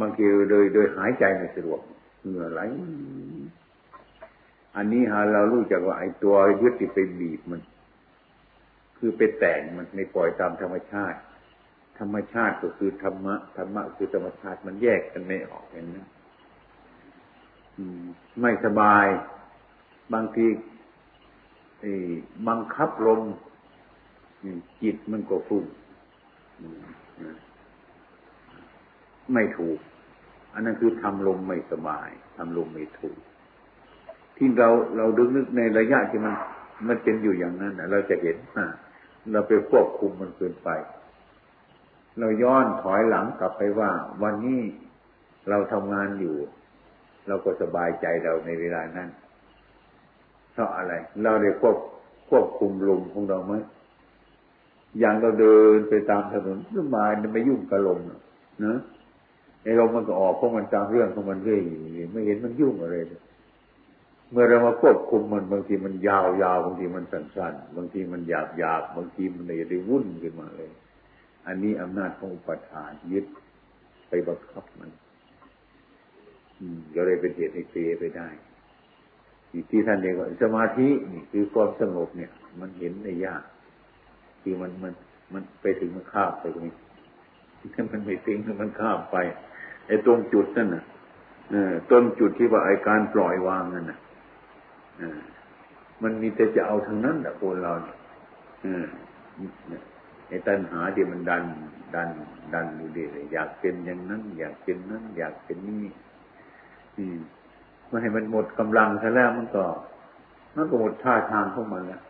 [0.00, 1.80] บางทีโดยโดยหายใจไม่สะดวก
[2.22, 2.60] เหงื่อไหล
[4.76, 7.60] อันนี้ฮะเรารู้จักว่าไอ้ตัวยึดติดไปบีบมัน
[8.98, 11.18] คือไปแต่งมันไม่ปล่อยตามธรรมชาติ
[11.98, 16.08] ธรรมชาติก็คือธรรมะธรรมะคือธรรมชาติมันแยกกันไม่ออกเห็นนะ
[18.40, 19.06] ไม่สบาย
[20.14, 20.46] บางที
[22.48, 23.22] บังคับลม
[24.82, 25.64] จิตมันก็ฟุ้ง
[29.34, 29.78] ไม่ถูก
[30.54, 33.18] อันนั้นคือทำลมไม่สบายทำลมไม่ถูก
[34.36, 36.34] ที่เราเราดึกนึกในระยะที่มัน
[36.88, 38.66] มันเป็นอยู่อย่างนั้นเราจะเห็นว่า
[39.32, 40.70] เราไปควบคุมมันเกินไป
[42.18, 43.90] เราย้อนถอยหลังกลับไปว่า
[44.22, 44.60] วันนี้
[45.48, 46.36] เราทำงานอยู่
[47.28, 49.08] เราก็สบายใจเราในเวลานั้น
[50.52, 50.92] เพราะอะไร
[51.22, 51.76] เราได้ควบ
[52.28, 53.54] ควบคุมลมของเราไหม
[54.98, 57.98] อย่างเราเดินไปตามถนนสบายไม่ยุ่งกับลม
[58.66, 58.78] นะ
[59.62, 61.60] ไอ้ลมมันก็ออกเพราะมันตามเรื่องของมันเรื่อย
[62.12, 63.20] ไม่เห็นมันยุ่งอะไรเลย
[64.30, 70.70] เมื่อเรามาควบคุมมันบางทีมันยาวยาวบางทีมันสั้นๆบางทีมันหยาบหยาบบางทีมันเลยได้วุ่นขึ้นมาเลย
[71.46, 73.26] อันนี้อำนาจของอุปทานยึด
[74.08, 74.90] ไปบังคับมัน
[76.60, 78.28] อืมก็เลยเป็นเหตุให้เสียไปได้
[79.70, 83.42] ที่ท่านเรียกว่าสมาธินี่คือความสงบเนี่ย มันเห็นได้ยาก
[84.42, 84.92] คือมันมัน
[85.32, 86.74] มันไปถึงมันข้ามไปตรงนี้
[87.74, 89.16] ถ้ามันไม่ถึงมันข้ามไป
[89.86, 90.84] ไอ้ตรงจุดนั่นน่ะ
[91.90, 93.98] ต้นจุดที่ว่าไอ้การปล่อยวางนั่นน่ะ
[96.02, 97.96] มันมีแต่จะเอาทางนั้นแหละคนเราเนี่ย
[100.28, 101.44] ไอ้ตัณหาที่มันดัน
[101.94, 102.08] ดัน
[102.54, 105.84] ดันอยู่ดีเลยอยากเป็นอย่างนั้น อยากเป็นนั้น อยากเป็นนี่
[106.96, 107.18] อืม
[107.90, 109.64] ม่ให้มันหมดกำลังซะแล้วมันก็
[110.56, 112.02] มันก็หมดท่าทางของมันแล้ว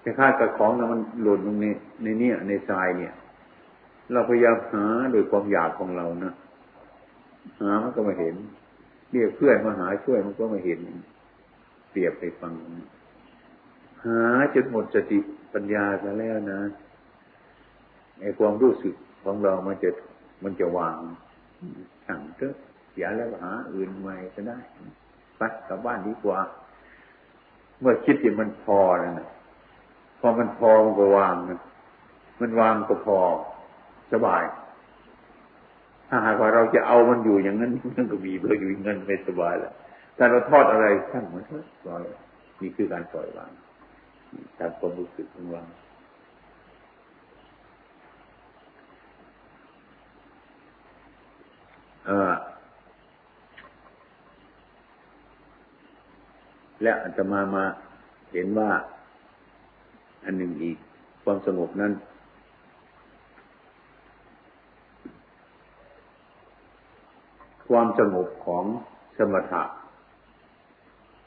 [0.00, 1.66] แต่ค่ากับของนะมันหล่นลงใน
[2.02, 3.12] ในเนี้ยในทรายเนี่ย
[4.12, 6.32] เราพยายามหาโดยความอยากของเรานะ
[7.60, 8.34] หามันก็มาเห็น
[9.10, 10.80] เรียกเพื่อนมาหาช่วยมันก็มาเห็น
[11.94, 12.52] เปรียบไปฟัง
[14.04, 14.20] หา
[14.54, 15.18] จนหมดสติ
[15.54, 16.60] ปัญญาซะแล้วนะ
[18.20, 19.90] ไอ้ความรู้สึกของเรามันจะ
[20.44, 20.98] มันจะวาง
[22.06, 22.54] สั่งเถอะ
[22.96, 24.58] อย่าแล้วหาอื่นใหม่ก็ได้
[25.36, 26.40] ไปกลับบ้านดีกว่า
[27.80, 29.28] เมื่อคิดที่มันพอแล้วนะ
[30.20, 31.60] พอมันพอมันก็วางนะ
[32.40, 33.18] มันวางก็พอ
[34.12, 34.42] สบาย
[36.08, 39.74] ถ้าหากว่าเราจะเอามันอยู่อย่างนั้นมันก็มีเพื่ออยู่อย่างนั้นไม่สบายแล้ว
[40.16, 42.02] แต่เราทอดอะไรช่างมันเถอะปล่อย
[42.60, 43.50] นี่คือการปล่อยวาง
[44.58, 45.66] ตามความรู้สึกของวาง
[52.06, 52.34] เออ
[56.82, 57.64] และอาตมามา
[58.32, 58.70] เห็นว่า
[60.24, 60.78] อันหนึ่งอีก
[61.24, 61.92] ความสงบนั้น
[67.68, 68.64] ความสงบของ
[69.18, 69.62] สมถะ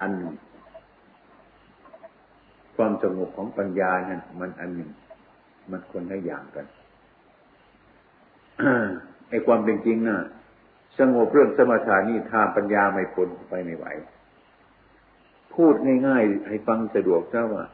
[0.02, 0.36] อันหนึ่ง
[2.76, 4.92] ความสงบของปัญญานั้นมันอันหนึ่ง
[5.72, 6.66] มันคนละอย่างกัน
[9.30, 10.20] ไอ้ความเป็นจริงนะ่ะ
[11.00, 13.86] สงบเรื่องสมถานี่ถ้าปัญญาไม่พ้นไปไม่ไหว
[15.56, 15.74] พูด
[16.08, 17.66] ง่ายๆ ให้ฟังสะดวกเจ้าว่า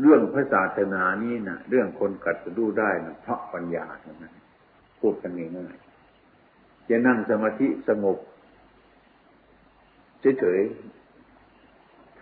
[0.00, 4.34] เรื่องพระศาสนานี้นะเรื่องคนกัดสะดูได้นะเพราะปัญญาเท่านั้น
[5.00, 8.18] พูดกันง่ายๆจะนั่งสมาธิสงบ
[10.40, 10.97] เฉยๆ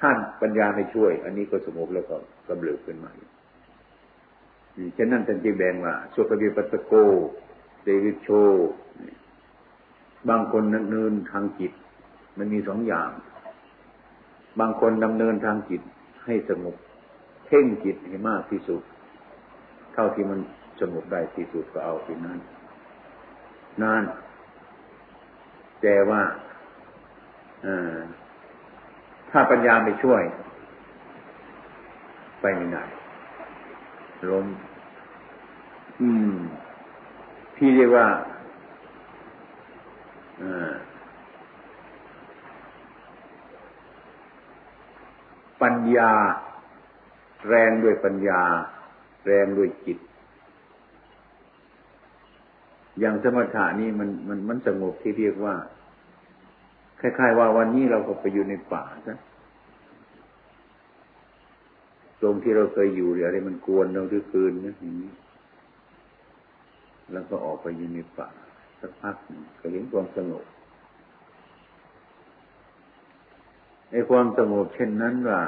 [0.00, 2.16] ท่านปัญญาไม่ช่วย อันนี้ก็สงบแล้วก็
[2.48, 3.10] กำเริบขึ้นมา
[4.96, 6.92] ฉะนั้นท่านจึงแบ่งว่าสุขวิปัสสโก
[7.84, 8.28] เดวิโช
[10.28, 11.72] บางคนนั่นเนินทางจิต
[12.38, 13.10] มันมีสองอย่าง
[14.60, 15.82] บางคนดำเนินทางจิต
[16.24, 16.76] ให้สงบ
[17.46, 18.82] เพ่งจิตให้มากที่สุด
[19.94, 20.40] เท่าที่มัน
[20.80, 22.38] สงบได้ที่สุดก็เอาที่นั้น
[23.82, 24.02] นาน
[25.82, 26.22] แต่ว่า
[29.38, 30.22] ถ้าปัญญาไม่ช่วย
[32.40, 32.84] ไปไม่ได้
[34.30, 34.46] ล้ม
[36.00, 36.34] อืม
[37.56, 38.06] พี่เรียกว่า
[40.42, 40.72] อ่า
[45.62, 46.12] ปัญญา
[47.48, 48.42] แรงด้วยปัญญา
[49.26, 49.98] แรงด้วยจิต
[52.98, 55.54] อย่างสมถะนี่มันมันมันสงบที่เรียกว่า
[57.00, 59.18] คล้ายๆว่าวันนี้เราก็ไปอยู่ในป่าซะ
[62.22, 65.12] ตรงที่เราเคยอยู่อะไรมันกวนเราทุกคืนนะอย่างนี้
[67.12, 68.28] แล้วก็ออกไปอยู่ในป่า
[68.80, 69.16] สักพัก
[69.60, 70.44] ก็เห็นความสงบ
[73.90, 75.40] ในความสงบเช่นนั้นว่า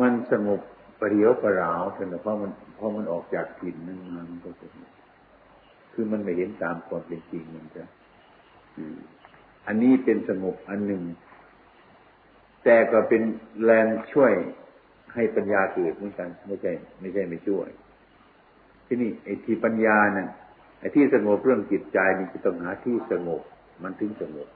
[0.00, 0.60] มันสงบ
[1.00, 4.90] ปเดียวประราวเป็นเพราะมันเพราะมันออกจากถิ่นนั้นมันก็สงบ
[5.92, 7.84] คือมันไม่เห็นตามความเป็นจริงมันจะ
[8.76, 11.02] อัันนี้เป็นสงบอันหนึ่ง
[12.64, 13.22] แต่ก็เป็น
[13.64, 14.32] แรงช่วย
[15.14, 17.68] ให้ปัญญาเกิดเหมือนกัน ไม่ใช่ ไม่ใช่ไม่ช่วย
[18.86, 20.28] ที่นี่ไอ้ที่ปัญญานั่น
[20.80, 23.40] ไอ้ที่สงบเรื่องจิตใจนี่จะต้องหาที่สงบ
[23.82, 24.48] มันถึงสงบ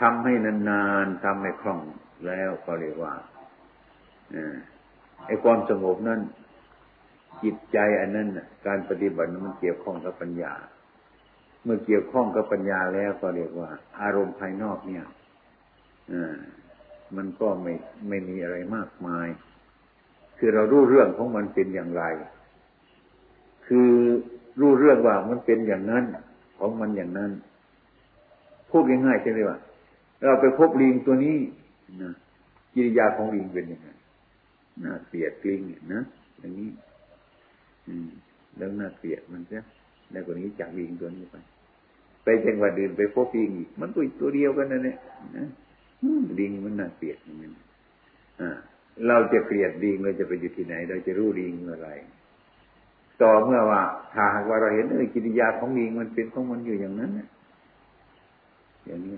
[0.00, 1.80] ทำให้นานๆทำให้คล่อง
[2.26, 3.14] แล้วก็เรียกว่า
[5.26, 6.20] ไอ้ความสงบนั้น
[7.42, 8.28] จิตใจอันนั้น
[8.66, 10.52] การปฏิบัติมันเกี่ยวข้องกับปัญญา
[11.66, 15.04] เมื่อเกี่ยวข้องกับปัญญาแล้วก็เรียกว่า อารมณ์ภายนอกเนี่ย
[17.16, 17.72] มันก็ไม่
[18.08, 19.28] ไม่มีอะไรมากมาย
[20.38, 22.04] คือเรารู้เรื่องของมันเป็นอย่างไร
[23.66, 23.90] คือ
[24.60, 26.04] รู้เรื่องว่ามันเป็นอย่างนั้น
[26.58, 27.30] ของมันอย่างนั้น
[28.70, 29.58] พูดง่ายๆใช่ไหมว่า
[30.24, 31.36] เราไปพบลิงตัวนี้
[32.02, 32.12] นะ
[32.74, 33.88] กิริยาของลิงเป็นยังไง
[34.84, 35.60] น่าเกลียดลิง
[35.94, 36.02] นะ
[36.38, 36.70] อย่างนี้
[37.88, 38.08] อืม
[38.56, 39.58] แล้วน่าเกลียดมันจะ
[40.12, 41.36] ในกรณีจากลิงตัวนี้ไป
[42.26, 44.96] ไปจังหวัดอื่นไปพบลิงอีกมันก็ตัวเดียวกันนั่นแหละ
[46.38, 47.50] ลิงมันน่าเกลียดอย่างนี้
[49.08, 51.90] เราจะเกลียดลิงเราจะไปอยู่ที่ไหน เราจะรู้ลิงเมื่อไร
[53.22, 53.82] ต่อเมื่อว่า
[54.14, 57.10] ถ้าหากว่าเราเห็นเออกิริยาของลิงมันเป็นของมันอยู่อย่างนั้น
[58.86, 59.16] อย่างนี้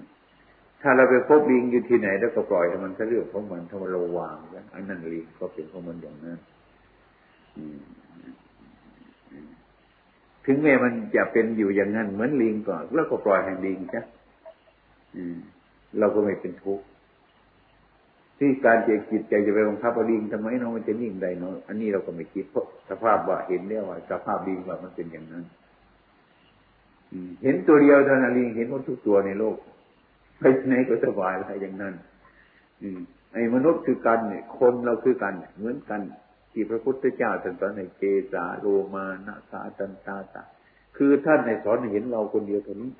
[0.82, 6.38] ถ้าเราไปพบลิงอยู่ที่ไหนแล้วก็ปล่อยให้มันก็เรื่องของมันถ้าเราวางแล้วอันนั้นลิงก็เป็นของมันอย่างนั้น
[10.50, 14.02] ถึงแม้มันจะเป็นอยู่อย่างนั้นเหมือนลิงก่อนแล้วก็ปล่อยให้ลิงใช่
[15.98, 16.84] เราก็ไม่เป็นทุกข์
[18.38, 25.44] ที่การเจจิตใจจะไปบังคับลิงทำไมเนาะมันจะนิ่งได้เนาะอันนี้เราก็ไม่คิดเพราะสภาพว่าเห็นแล้วว่าสภาพลิงว่ามันเป็นอย่างนั้น
[27.42, 29.56] เห็นตัวเดียวเท่านั้นลิงเห็นหมดทุกตัวในโลก
[30.38, 31.94] ไปไหนก็สบายอะไรอย่างนั้น
[33.32, 36.00] ไอ้มนุษย์คือกันเนี่ยคนเราคือกันเหมือนกัน
[36.52, 40.42] ที่พระพุทธเจ้าตรัสในเกสาโรมานาสาตันตาตา
[40.96, 42.90] คือท่านในสอนเห็นเราคนเดียวเท่านี้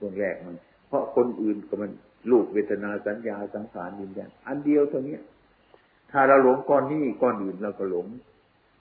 [0.00, 0.56] คนแรกมัน
[0.88, 1.90] เพราะคนอื่นก็มัน
[2.30, 5.18] ลูกเวทนาสัญญาสังขารยินยันอันเดียวเท่านี้
[6.10, 8.06] ถ้าเราหลงก้อนนี้ก้อนอื่นเราก็หลง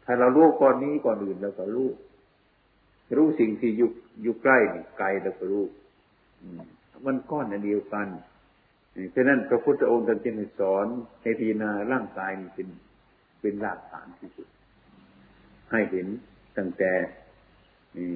[0.05, 1.89] ถ้าเรารู้ก้อนนี้ก้อนอื่นเราก็รู้
[3.17, 3.89] รู้สิ่งที่อยู่
[4.23, 4.57] อยู่ใกล้
[4.97, 5.63] ไกลเราก็รู้
[7.05, 8.07] มันก้อนอันเดียวกัน
[9.15, 10.87] ฉะนั้นพระพุทธองค์ท่านจึงสอน
[11.21, 12.67] ให้พิจารณาร่างกายเป็น
[13.41, 14.47] เป็นรากฐานที่สุด
[15.71, 16.07] ให้เห็น
[16.57, 16.91] ตั้งแต่
[17.97, 18.13] นี่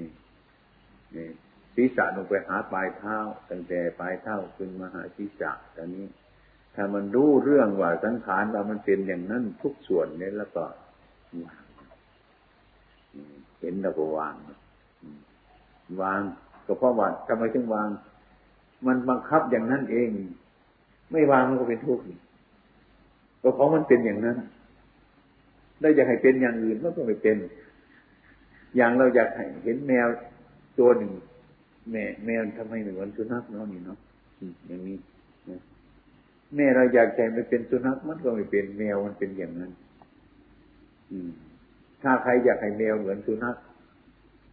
[1.15, 1.27] นี่
[1.75, 3.17] ศีรษะลงไปหาปลายเท้า
[3.49, 6.05] ตั้งแต่ปลายเท้าขึ้นมาหาศีรษะตอนนี้
[6.75, 10.63] ถ้ามันรู้เรื่องว่าสังขารว่ามันเป็นอย่างนั้นทุกส่วนเนี่ยแล้วก็
[11.43, 11.63] วาง
[13.59, 14.35] เห็นแล้วก็วาง
[16.01, 16.21] วาง
[16.65, 17.89] ก็เพราะว่าทำไมถึงวาง
[18.87, 20.09] มันบังคับอย่างนั้นเอง
[21.11, 22.03] ไม่วางมันก็เป็นทุกข์
[23.41, 24.37] ก็เพราะมันเป็นอย่างนั้น
[25.85, 27.37] เราอยากให้เป็นอย่างอื่นมันก็ไม่เป็น
[28.75, 29.29] อย่างเราอยาก
[29.63, 30.07] เห็นแมว
[30.79, 31.11] ตัวหนึ่ง
[31.91, 33.97] แม่แมวทำไมเหมือนสุนัขเนาะนี่เนาะ
[34.67, 34.97] อย่างนี้
[36.55, 39.71] แม่เราอยากใจไม่เป็นสุนัขมันก็ไม่เป็นแมวมันเป็นอย่างนั้น
[41.11, 41.29] อืม
[42.01, 43.55] ถ้าใครอยากให้แมวเหมือนสุนัข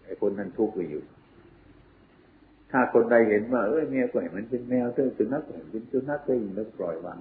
[0.05, 1.03] ไอ้คนนั้นทุกข์ไปอยู่
[2.71, 7.19] ถ้าคนใดเห็นว่าเอ้ยแมวก็เหมือนเป็นแมวเธอสุนัขก็เหมือนเป็นสุนัขก็ยิ่งแล้วปล่อยวาง